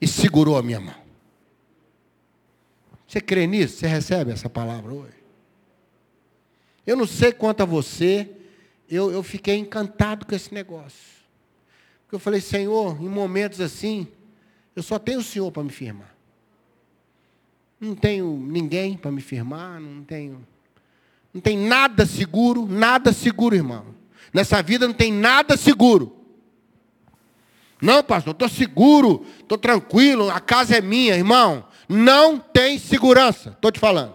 e 0.00 0.06
segurou 0.06 0.56
a 0.56 0.62
minha 0.62 0.78
mão. 0.78 0.99
Você 3.10 3.20
crê 3.20 3.44
nisso? 3.44 3.78
Você 3.78 3.88
recebe 3.88 4.30
essa 4.30 4.48
palavra 4.48 4.94
hoje? 4.94 5.16
Eu 6.86 6.96
não 6.96 7.08
sei 7.08 7.32
quanto 7.32 7.60
a 7.60 7.66
você, 7.66 8.30
eu, 8.88 9.10
eu 9.10 9.20
fiquei 9.24 9.56
encantado 9.56 10.24
com 10.24 10.32
esse 10.32 10.54
negócio. 10.54 11.08
Porque 12.04 12.14
eu 12.14 12.20
falei, 12.20 12.40
Senhor, 12.40 13.02
em 13.02 13.08
momentos 13.08 13.60
assim, 13.60 14.06
eu 14.76 14.82
só 14.84 14.96
tenho 14.96 15.18
o 15.18 15.24
Senhor 15.24 15.50
para 15.50 15.64
me 15.64 15.70
firmar. 15.70 16.14
Não 17.80 17.96
tenho 17.96 18.28
ninguém 18.46 18.96
para 18.96 19.10
me 19.10 19.20
firmar, 19.20 19.80
não 19.80 20.04
tenho. 20.04 20.46
Não 21.34 21.40
tem 21.40 21.58
nada 21.58 22.06
seguro, 22.06 22.64
nada 22.64 23.12
seguro, 23.12 23.56
irmão. 23.56 23.86
Nessa 24.32 24.62
vida 24.62 24.86
não 24.86 24.94
tem 24.94 25.12
nada 25.12 25.56
seguro. 25.56 26.16
Não, 27.82 28.04
pastor, 28.04 28.34
estou 28.34 28.48
seguro, 28.48 29.26
estou 29.40 29.58
tranquilo, 29.58 30.30
a 30.30 30.38
casa 30.38 30.76
é 30.76 30.80
minha, 30.80 31.16
irmão. 31.16 31.66
Não 31.92 32.38
tem 32.38 32.78
segurança, 32.78 33.50
estou 33.50 33.72
te 33.72 33.80
falando. 33.80 34.14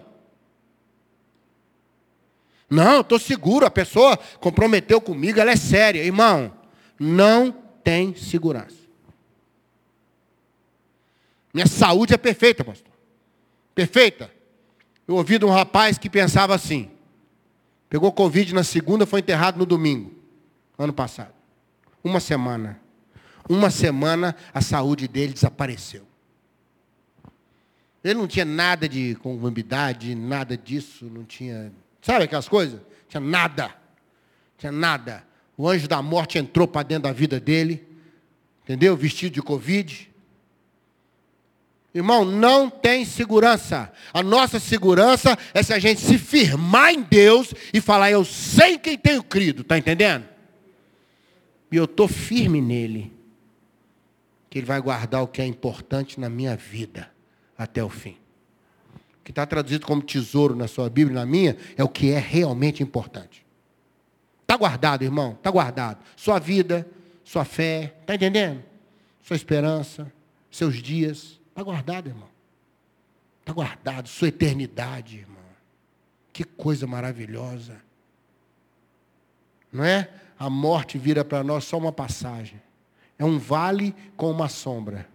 Não, 2.70 3.02
estou 3.02 3.18
seguro, 3.18 3.66
a 3.66 3.70
pessoa 3.70 4.16
comprometeu 4.40 4.98
comigo, 4.98 5.38
ela 5.38 5.50
é 5.50 5.56
séria. 5.56 6.02
Irmão, 6.02 6.50
não 6.98 7.52
tem 7.84 8.14
segurança. 8.14 8.78
Minha 11.52 11.66
saúde 11.66 12.14
é 12.14 12.16
perfeita, 12.16 12.64
pastor. 12.64 12.94
Perfeita. 13.74 14.32
Eu 15.06 15.16
ouvi 15.16 15.38
de 15.38 15.44
um 15.44 15.50
rapaz 15.50 15.98
que 15.98 16.08
pensava 16.08 16.54
assim. 16.54 16.90
Pegou 17.90 18.10
Covid 18.10 18.54
na 18.54 18.64
segunda, 18.64 19.04
foi 19.04 19.20
enterrado 19.20 19.58
no 19.58 19.66
domingo, 19.66 20.14
ano 20.78 20.94
passado. 20.94 21.34
Uma 22.02 22.20
semana. 22.20 22.80
Uma 23.46 23.70
semana 23.70 24.34
a 24.54 24.62
saúde 24.62 25.06
dele 25.06 25.34
desapareceu. 25.34 26.15
Ele 28.06 28.20
não 28.20 28.28
tinha 28.28 28.44
nada 28.44 28.88
de 28.88 29.16
comorbidade, 29.16 30.14
nada 30.14 30.56
disso, 30.56 31.06
não 31.06 31.24
tinha. 31.24 31.72
Sabe 32.00 32.22
aquelas 32.22 32.48
coisas? 32.48 32.80
Tinha 33.08 33.20
nada. 33.20 33.74
Tinha 34.56 34.70
nada. 34.70 35.26
O 35.58 35.68
anjo 35.68 35.88
da 35.88 36.00
morte 36.00 36.38
entrou 36.38 36.68
para 36.68 36.84
dentro 36.84 37.02
da 37.02 37.12
vida 37.12 37.40
dele, 37.40 37.84
entendeu? 38.62 38.96
Vestido 38.96 39.32
de 39.32 39.42
Covid. 39.42 40.08
Irmão, 41.92 42.24
não 42.24 42.70
tem 42.70 43.04
segurança. 43.04 43.92
A 44.14 44.22
nossa 44.22 44.60
segurança 44.60 45.36
é 45.52 45.60
se 45.60 45.72
a 45.72 45.78
gente 45.80 46.00
se 46.00 46.16
firmar 46.16 46.92
em 46.92 47.02
Deus 47.02 47.52
e 47.74 47.80
falar, 47.80 48.12
eu 48.12 48.24
sei 48.24 48.78
quem 48.78 48.96
tenho 48.96 49.24
crido, 49.24 49.62
está 49.62 49.76
entendendo? 49.76 50.28
E 51.72 51.76
eu 51.76 51.86
estou 51.86 52.06
firme 52.06 52.60
nele. 52.60 53.12
Que 54.48 54.60
ele 54.60 54.66
vai 54.66 54.80
guardar 54.80 55.24
o 55.24 55.26
que 55.26 55.42
é 55.42 55.44
importante 55.44 56.20
na 56.20 56.30
minha 56.30 56.54
vida 56.54 57.15
até 57.56 57.82
o 57.82 57.88
fim. 57.88 58.16
O 59.20 59.24
que 59.24 59.30
está 59.30 59.44
traduzido 59.44 59.86
como 59.86 60.02
tesouro 60.02 60.54
na 60.54 60.68
sua 60.68 60.88
Bíblia 60.88 61.20
na 61.20 61.26
minha 61.26 61.56
é 61.76 61.82
o 61.82 61.88
que 61.88 62.12
é 62.12 62.18
realmente 62.18 62.82
importante. 62.82 63.44
Está 64.42 64.56
guardado, 64.56 65.02
irmão, 65.02 65.32
está 65.32 65.50
guardado. 65.50 65.98
Sua 66.16 66.38
vida, 66.38 66.88
sua 67.24 67.44
fé, 67.44 67.94
está 68.00 68.14
entendendo? 68.14 68.62
Sua 69.20 69.34
esperança, 69.34 70.12
seus 70.50 70.80
dias. 70.80 71.40
Está 71.48 71.62
guardado, 71.62 72.08
irmão. 72.08 72.28
Está 73.40 73.52
guardado. 73.52 74.08
Sua 74.08 74.28
eternidade, 74.28 75.18
irmão. 75.18 75.36
Que 76.32 76.44
coisa 76.44 76.86
maravilhosa. 76.86 77.80
Não 79.72 79.82
é? 79.84 80.08
A 80.38 80.48
morte 80.48 80.96
vira 80.96 81.24
para 81.24 81.42
nós 81.42 81.64
só 81.64 81.76
uma 81.76 81.92
passagem. 81.92 82.62
É 83.18 83.24
um 83.24 83.38
vale 83.38 83.94
com 84.16 84.30
uma 84.30 84.48
sombra. 84.48 85.08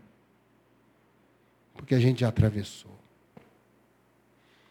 Porque 1.82 1.96
a 1.96 2.00
gente 2.00 2.22
já 2.22 2.28
atravessou. 2.30 2.98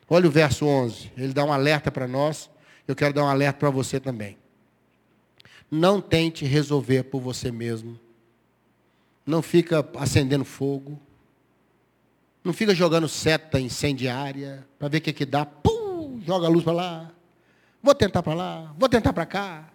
Olha 0.09 0.29
o 0.29 0.31
verso 0.31 0.64
11. 0.64 1.11
Ele 1.16 1.33
dá 1.33 1.44
um 1.44 1.53
alerta 1.53 1.90
para 1.90 2.07
nós. 2.09 2.49
Eu 2.87 2.94
quero 2.94 3.12
dar 3.12 3.25
um 3.25 3.29
alerta 3.29 3.59
para 3.59 3.70
você 3.70 4.01
também. 4.01 4.38
Não 5.70 6.01
tente 6.01 6.44
resolver 6.44 7.03
por 7.03 7.20
você 7.20 7.51
mesmo. 7.53 7.99
Não 9.27 9.42
fica 9.42 9.87
acendendo 9.99 10.44
fogo. 10.44 10.99
Não 12.42 12.53
fica 12.53 12.75
jogando 12.75 13.09
seta 13.09 13.61
incendiária 13.61 14.66
para 14.79 14.88
ver 14.88 14.99
o 14.99 15.01
que, 15.03 15.12
que 15.12 15.27
dá. 15.27 15.44
Pum, 15.44 16.20
joga 16.25 16.46
a 16.46 16.51
luz 16.51 16.64
para 16.64 16.73
lá. 16.73 17.12
Vou 17.83 17.94
tentar 17.94 18.23
para 18.23 18.35
lá, 18.35 18.75
vou 18.79 18.88
tentar 18.88 19.12
para 19.12 19.27
cá. 19.27 19.68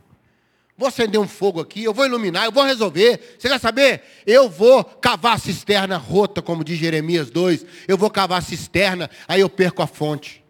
Vou 0.78 0.90
acender 0.90 1.20
um 1.20 1.28
fogo 1.28 1.62
aqui, 1.62 1.84
eu 1.84 1.94
vou 1.94 2.06
iluminar, 2.06 2.46
eu 2.46 2.52
vou 2.52 2.64
resolver. 2.64 3.38
Você 3.40 3.48
quer 3.48 3.60
saber? 3.60 4.04
Eu 4.26 4.50
vou 4.50 4.84
cavar 4.84 5.36
a 5.36 5.38
cisterna 5.38 5.96
rota, 5.96 6.42
como 6.42 6.66
diz 6.66 6.78
Jeremias 6.78 7.30
2. 7.30 7.66
Eu 7.88 7.98
vou 7.98 8.10
cavar 8.10 8.40
a 8.40 8.42
cisterna, 8.42 9.10
aí 9.28 9.40
eu 9.40 9.50
perco 9.50 9.82
a 9.82 9.88
fonte. 9.88 10.44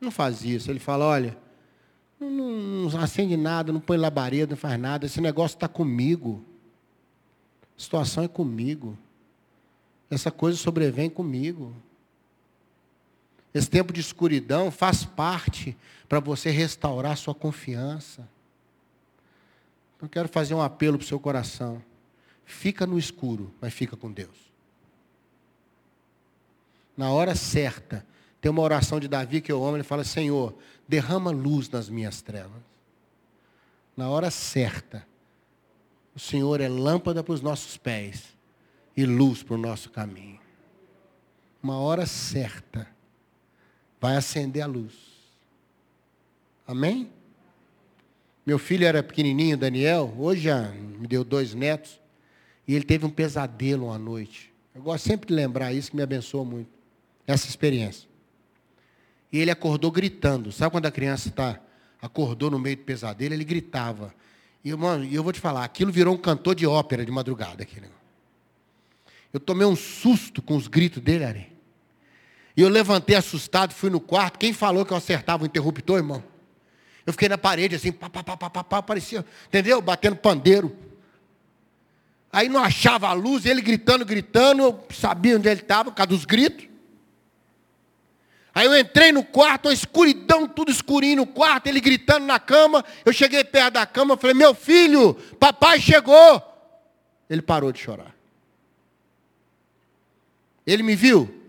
Não 0.00 0.10
faz 0.10 0.44
isso. 0.44 0.70
Ele 0.70 0.80
fala: 0.80 1.04
olha, 1.04 1.36
não, 2.18 2.90
não 2.90 3.00
acende 3.00 3.36
nada, 3.36 3.72
não 3.72 3.80
põe 3.80 3.96
labareda, 3.96 4.50
não 4.50 4.56
faz 4.56 4.80
nada. 4.80 5.06
Esse 5.06 5.20
negócio 5.20 5.56
está 5.56 5.68
comigo. 5.68 6.44
A 7.78 7.80
situação 7.80 8.24
é 8.24 8.28
comigo. 8.28 8.98
Essa 10.10 10.32
coisa 10.32 10.58
sobrevém 10.58 11.08
comigo. 11.08 11.74
Esse 13.52 13.68
tempo 13.68 13.92
de 13.92 14.00
escuridão 14.00 14.70
faz 14.70 15.04
parte 15.04 15.76
para 16.08 16.20
você 16.20 16.50
restaurar 16.50 17.16
sua 17.16 17.34
confiança. 17.34 18.28
Então 19.96 20.08
quero 20.08 20.28
fazer 20.28 20.54
um 20.54 20.62
apelo 20.62 20.98
para 20.98 21.04
o 21.04 21.08
seu 21.08 21.18
coração. 21.18 21.82
Fica 22.44 22.86
no 22.86 22.98
escuro, 22.98 23.52
mas 23.60 23.72
fica 23.72 23.96
com 23.96 24.10
Deus. 24.10 24.50
Na 26.96 27.10
hora 27.10 27.34
certa, 27.34 28.06
tem 28.40 28.50
uma 28.50 28.62
oração 28.62 28.98
de 28.98 29.08
Davi 29.08 29.40
que 29.40 29.52
eu 29.52 29.64
amo, 29.64 29.76
ele 29.76 29.84
fala: 29.84 30.04
Senhor, 30.04 30.54
derrama 30.88 31.30
luz 31.30 31.68
nas 31.68 31.88
minhas 31.88 32.22
trevas. 32.22 32.62
Na 33.96 34.08
hora 34.08 34.30
certa, 34.30 35.06
o 36.14 36.18
Senhor 36.18 36.60
é 36.60 36.68
lâmpada 36.68 37.22
para 37.22 37.34
os 37.34 37.40
nossos 37.40 37.76
pés 37.76 38.36
e 38.96 39.04
luz 39.04 39.42
para 39.42 39.54
o 39.54 39.58
nosso 39.58 39.90
caminho. 39.90 40.40
Uma 41.62 41.78
hora 41.78 42.06
certa 42.06 42.88
vai 44.00 44.16
acender 44.16 44.62
a 44.62 44.66
luz. 44.66 44.94
Amém? 46.66 47.10
Meu 48.46 48.58
filho 48.58 48.86
era 48.86 49.02
pequenininho, 49.02 49.56
Daniel, 49.56 50.14
hoje 50.18 50.42
já 50.42 50.68
me 50.70 51.06
deu 51.06 51.22
dois 51.22 51.54
netos, 51.54 52.00
e 52.66 52.74
ele 52.74 52.84
teve 52.84 53.04
um 53.04 53.10
pesadelo 53.10 53.86
uma 53.86 53.98
noite. 53.98 54.52
Eu 54.74 54.82
gosto 54.82 55.06
sempre 55.06 55.28
de 55.28 55.34
lembrar 55.34 55.72
isso, 55.72 55.90
que 55.90 55.96
me 55.96 56.02
abençoa 56.02 56.44
muito, 56.44 56.70
essa 57.26 57.48
experiência. 57.48 58.08
E 59.32 59.38
ele 59.38 59.50
acordou 59.50 59.90
gritando. 59.90 60.50
Sabe 60.50 60.72
quando 60.72 60.86
a 60.86 60.90
criança 60.90 61.28
está 61.28 61.60
acordou 62.00 62.50
no 62.50 62.58
meio 62.58 62.76
do 62.76 62.82
pesadelo, 62.82 63.34
ele 63.34 63.44
gritava. 63.44 64.14
E, 64.64 64.74
mano, 64.74 65.04
eu 65.04 65.22
vou 65.22 65.32
te 65.32 65.40
falar, 65.40 65.64
aquilo 65.64 65.92
virou 65.92 66.14
um 66.14 66.18
cantor 66.18 66.54
de 66.54 66.66
ópera 66.66 67.04
de 67.04 67.10
madrugada. 67.10 67.62
Aquele. 67.62 67.86
Eu 69.32 69.40
tomei 69.40 69.66
um 69.66 69.76
susto 69.76 70.42
com 70.42 70.56
os 70.56 70.66
gritos 70.66 71.02
dele, 71.02 71.24
Ari. 71.24 71.49
E 72.56 72.62
eu 72.62 72.68
levantei 72.68 73.16
assustado, 73.16 73.72
fui 73.72 73.90
no 73.90 74.00
quarto. 74.00 74.38
Quem 74.38 74.52
falou 74.52 74.84
que 74.84 74.92
eu 74.92 74.96
acertava 74.96 75.44
o 75.44 75.46
interruptor, 75.46 75.98
irmão? 75.98 76.22
Eu 77.06 77.12
fiquei 77.12 77.28
na 77.28 77.38
parede 77.38 77.76
assim, 77.76 77.92
pá, 77.92 78.10
pá, 78.10 78.22
pá, 78.22 78.36
pá, 78.36 78.50
pá, 78.50 78.64
pá 78.64 78.82
parecia, 78.82 79.24
entendeu? 79.48 79.80
Batendo 79.80 80.16
pandeiro. 80.16 80.76
Aí 82.32 82.48
não 82.48 82.62
achava 82.62 83.08
a 83.08 83.12
luz, 83.12 83.44
ele 83.44 83.60
gritando, 83.60 84.04
gritando, 84.04 84.62
eu 84.62 84.84
sabia 84.90 85.36
onde 85.36 85.48
ele 85.48 85.60
estava, 85.60 85.90
por 85.90 85.96
causa 85.96 86.10
dos 86.10 86.24
gritos. 86.24 86.68
Aí 88.54 88.66
eu 88.66 88.78
entrei 88.78 89.12
no 89.12 89.24
quarto, 89.24 89.68
a 89.68 89.72
escuridão, 89.72 90.46
tudo 90.46 90.70
escurinho 90.70 91.16
no 91.16 91.26
quarto, 91.26 91.66
ele 91.68 91.80
gritando 91.80 92.26
na 92.26 92.38
cama. 92.38 92.84
Eu 93.04 93.12
cheguei 93.12 93.42
perto 93.44 93.74
da 93.74 93.86
cama, 93.86 94.16
falei, 94.16 94.34
meu 94.34 94.54
filho, 94.54 95.14
papai 95.38 95.80
chegou. 95.80 96.42
Ele 97.28 97.42
parou 97.42 97.72
de 97.72 97.78
chorar. 97.78 98.14
Ele 100.66 100.82
me 100.82 100.94
viu? 100.94 101.39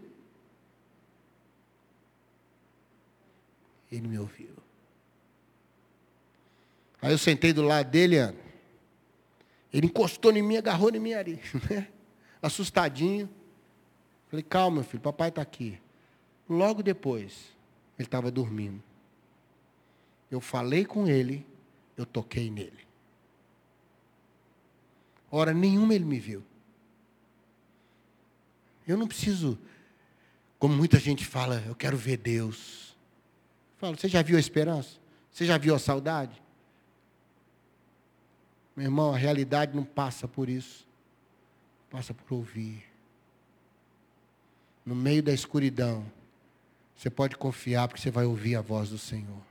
Ele 3.92 4.08
me 4.08 4.18
ouviu. 4.18 4.56
Aí 7.02 7.12
eu 7.12 7.18
sentei 7.18 7.52
do 7.52 7.64
lado 7.64 7.90
dele, 7.90 8.16
ele 9.74 9.88
encostou 9.88 10.32
em 10.32 10.42
mim, 10.42 10.58
agarrou 10.58 10.90
em 10.94 11.00
mim 11.00 11.14
ali, 11.14 11.40
né? 11.70 11.88
assustadinho. 12.42 13.30
Falei, 14.30 14.44
calma, 14.44 14.76
meu 14.76 14.84
filho, 14.84 15.02
papai 15.02 15.30
está 15.30 15.42
aqui. 15.42 15.80
Logo 16.48 16.82
depois, 16.84 17.52
ele 17.98 18.08
estava 18.08 18.32
dormindo. 18.32 18.82
Eu 20.30 20.40
falei 20.40 20.86
com 20.86 21.08
ele, 21.08 21.46
eu 21.98 22.06
toquei 22.06 22.50
nele. 22.50 22.88
Hora 25.30 25.54
nenhuma 25.54 25.94
ele 25.94 26.06
me 26.06 26.20
viu. 26.20 26.44
Eu 28.88 28.98
não 28.98 29.08
preciso, 29.08 29.58
como 30.60 30.76
muita 30.76 31.00
gente 31.00 31.26
fala, 31.26 31.64
eu 31.68 31.76
quero 31.76 31.96
ver 31.96 32.18
Deus. 32.18 32.91
Falo, 33.82 33.98
você 33.98 34.08
já 34.08 34.22
viu 34.22 34.38
a 34.38 34.40
esperança? 34.40 35.00
Você 35.32 35.44
já 35.44 35.58
viu 35.58 35.74
a 35.74 35.80
saudade? 35.80 36.40
Meu 38.76 38.86
irmão, 38.86 39.12
a 39.12 39.18
realidade 39.18 39.76
não 39.76 39.84
passa 39.84 40.28
por 40.28 40.48
isso. 40.48 40.88
Passa 41.90 42.14
por 42.14 42.36
ouvir. 42.36 42.84
No 44.86 44.94
meio 44.94 45.24
da 45.24 45.34
escuridão, 45.34 46.06
você 46.96 47.10
pode 47.10 47.36
confiar 47.36 47.88
porque 47.88 48.00
você 48.00 48.12
vai 48.12 48.24
ouvir 48.24 48.56
a 48.56 48.62
voz 48.62 48.90
do 48.90 49.00
Senhor. 49.00 49.42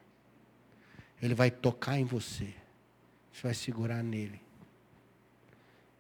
Ele 1.21 1.35
vai 1.35 1.51
tocar 1.51 1.99
em 1.99 2.05
você. 2.05 2.55
Você 3.33 3.43
vai 3.43 3.55
segurar 3.55 4.01
nele. 4.01 4.40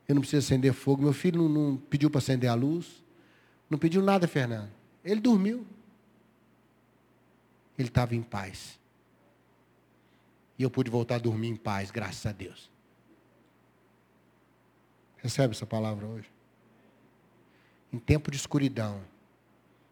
Eu 0.06 0.14
não 0.14 0.22
preciso 0.22 0.46
acender 0.46 0.72
fogo. 0.72 1.02
Meu 1.02 1.12
filho 1.12 1.42
não, 1.42 1.48
não 1.48 1.76
pediu 1.76 2.08
para 2.08 2.18
acender 2.18 2.48
a 2.48 2.54
luz. 2.54 3.02
Não 3.68 3.76
pediu 3.76 4.00
nada, 4.00 4.28
Fernando. 4.28 4.70
Ele 5.04 5.20
dormiu. 5.20 5.66
Ele 7.80 7.88
estava 7.88 8.14
em 8.14 8.22
paz. 8.22 8.78
E 10.58 10.62
eu 10.62 10.70
pude 10.70 10.90
voltar 10.90 11.14
a 11.14 11.18
dormir 11.18 11.48
em 11.48 11.56
paz, 11.56 11.90
graças 11.90 12.26
a 12.26 12.32
Deus. 12.32 12.70
Recebe 15.16 15.54
essa 15.54 15.64
palavra 15.64 16.06
hoje? 16.06 16.30
Em 17.90 17.98
tempo 17.98 18.30
de 18.30 18.36
escuridão, 18.36 19.02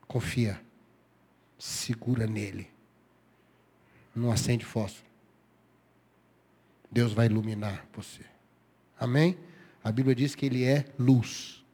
confia. 0.07 0.61
Segura 1.59 2.27
nele. 2.27 2.71
Não 4.15 4.31
acende 4.31 4.65
fósforo. 4.65 5.09
Deus 6.91 7.13
vai 7.13 7.27
iluminar 7.27 7.87
você. 7.95 8.25
Amém? 9.01 9.39
A 9.83 9.91
Bíblia 9.91 10.15
diz 10.15 10.35
que 10.35 10.45
ele 10.45 10.63
é 10.63 10.85
luz. 10.99 11.65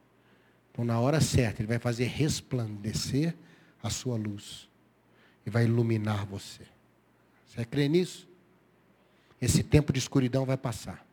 Então, 0.71 0.85
na 0.85 0.99
hora 0.99 1.19
certa, 1.19 1.61
ele 1.61 1.67
vai 1.67 1.79
fazer 1.79 2.05
resplandecer 2.05 3.35
a 3.83 3.89
sua 3.89 4.15
luz. 4.15 4.69
E 5.45 5.49
vai 5.49 5.65
iluminar 5.65 6.25
você. 6.25 6.63
Você 7.47 7.63
crê 7.65 7.87
nisso? 7.87 8.27
Esse 9.41 9.63
tempo 9.63 9.93
de 9.93 9.99
escuridão 9.99 10.45
vai 10.45 10.57
passar. 10.57 11.05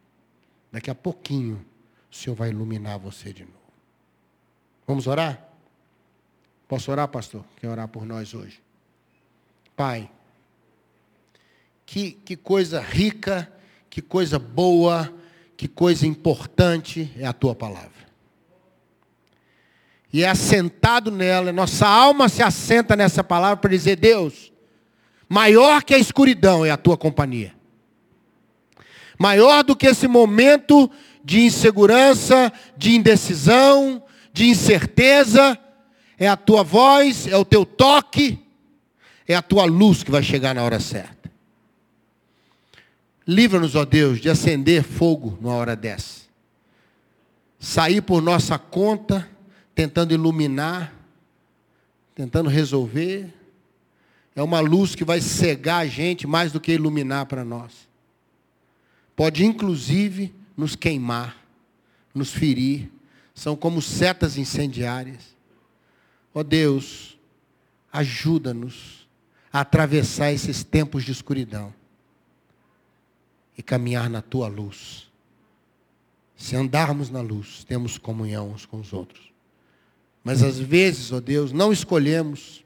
Daqui 0.71 0.91
a 0.91 0.95
pouquinho, 0.95 1.65
o 2.11 2.15
Senhor 2.15 2.35
vai 2.35 2.51
iluminar 2.51 2.99
você 2.99 3.33
de 3.33 3.45
novo. 3.45 3.57
Vamos 4.87 5.07
orar? 5.07 5.49
Posso 6.67 6.91
orar, 6.91 7.09
pastor? 7.09 7.45
Quer 7.57 7.69
orar 7.69 7.89
por 7.89 8.07
nós 8.07 8.33
hoje? 8.35 8.63
Pai, 9.77 10.11
que, 11.85 12.13
que 12.13 12.37
coisa 12.37 12.81
rica, 12.81 13.53
que 13.91 14.01
coisa 14.01 14.39
boa, 14.39 15.15
que 15.57 15.69
coisa 15.69 16.07
importante 16.07 17.13
é 17.17 17.27
a 17.27 17.33
tua 17.33 17.55
palavra. 17.55 18.02
E 20.13 20.23
é 20.23 20.29
assentado 20.29 21.11
nela, 21.11 21.53
nossa 21.53 21.89
alma 21.89 22.29
se 22.29 22.43
assenta 22.43 22.95
nessa 22.95 23.25
palavra 23.25 23.57
para 23.57 23.71
dizer: 23.71 23.97
Deus, 23.97 24.53
maior 25.29 25.83
que 25.83 25.95
a 25.95 25.99
escuridão 25.99 26.67
é 26.67 26.71
a 26.71 26.77
tua 26.77 26.97
companhia. 26.99 27.55
Maior 29.19 29.63
do 29.63 29.75
que 29.75 29.87
esse 29.87 30.07
momento 30.07 30.91
de 31.25 31.41
insegurança, 31.41 32.53
de 32.77 32.95
indecisão, 32.95 34.03
de 34.33 34.47
incerteza, 34.47 35.59
é 36.19 36.29
a 36.29 36.37
tua 36.37 36.63
voz, 36.63 37.27
é 37.27 37.37
o 37.37 37.45
teu 37.45 37.65
toque, 37.65 38.45
é 39.27 39.35
a 39.35 39.43
tua 39.43 39.65
luz 39.65 40.03
que 40.03 40.11
vai 40.11 40.23
chegar 40.23 40.55
na 40.55 40.63
hora 40.63 40.81
certa. 40.81 41.31
Livra-nos, 43.27 43.75
ó 43.77 43.85
Deus, 43.85 44.21
de 44.21 44.29
acender 44.29 44.83
fogo 44.83 45.39
numa 45.41 45.55
hora 45.55 45.77
dessa. 45.77 46.23
Sair 47.59 48.01
por 48.03 48.21
nossa 48.21 48.59
conta, 48.59 49.29
tentando 49.75 50.13
iluminar, 50.13 50.95
tentando 52.15 52.49
resolver. 52.49 53.33
É 54.35 54.43
uma 54.43 54.61
luz 54.61 54.95
que 54.95 55.05
vai 55.05 55.21
cegar 55.21 55.83
a 55.83 55.87
gente 55.87 56.27
mais 56.27 56.53
do 56.53 56.61
que 56.61 56.73
iluminar 56.73 57.27
para 57.27 57.45
nós. 57.45 57.89
Pode 59.15 59.45
inclusive 59.45 60.35
nos 60.57 60.75
queimar, 60.75 61.37
nos 62.15 62.31
ferir. 62.31 62.91
São 63.35 63.57
como 63.57 63.81
setas 63.81 64.37
incendiárias. 64.37 65.37
Ó 66.35 66.41
oh 66.41 66.45
Deus, 66.45 67.19
ajuda-nos 67.93 69.07
a 69.53 69.61
atravessar 69.61 70.33
esses 70.33 70.65
tempos 70.65 71.05
de 71.05 71.13
escuridão 71.13 71.75
e 73.57 73.63
caminhar 73.63 74.09
na 74.09 74.23
tua 74.23 74.49
luz. 74.49 75.11
Se 76.35 76.57
andarmos 76.57 77.11
na 77.11 77.21
luz, 77.21 77.65
temos 77.65 77.99
comunhão 77.99 78.51
uns 78.51 78.67
com 78.67 78.81
os 78.81 78.93
outros. 78.93 79.32
Mas 80.25 80.43
às 80.43 80.59
vezes, 80.59 81.13
ó 81.13 81.21
Deus, 81.21 81.53
não 81.53 81.73
escolhemos, 81.73 82.65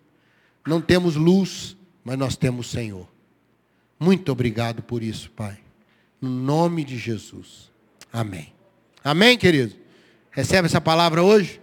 não 0.66 0.81
temos 0.81 1.16
luz, 1.16 1.77
mas 2.05 2.19
nós 2.19 2.37
temos 2.37 2.71
Senhor. 2.71 3.09
Muito 3.99 4.31
obrigado 4.31 4.83
por 4.83 5.03
isso, 5.03 5.31
Pai. 5.31 5.59
No 6.21 6.29
nome 6.29 6.85
de 6.85 6.99
Jesus. 6.99 7.71
Amém. 8.12 8.53
Amém, 9.03 9.38
querido? 9.38 9.75
Recebe 10.31 10.66
essa 10.66 10.81
palavra 10.81 11.23
hoje? 11.23 11.61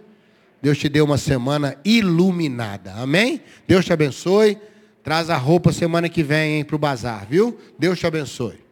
Deus 0.60 0.78
te 0.78 0.88
deu 0.88 1.04
uma 1.04 1.18
semana 1.18 1.76
iluminada. 1.84 2.94
Amém? 2.94 3.40
Deus 3.68 3.84
te 3.84 3.92
abençoe. 3.92 4.58
Traz 5.02 5.28
a 5.28 5.36
roupa 5.36 5.70
semana 5.70 6.08
que 6.08 6.22
vem 6.22 6.64
para 6.64 6.74
o 6.74 6.78
bazar, 6.78 7.26
viu? 7.28 7.58
Deus 7.78 7.98
te 7.98 8.06
abençoe. 8.06 8.63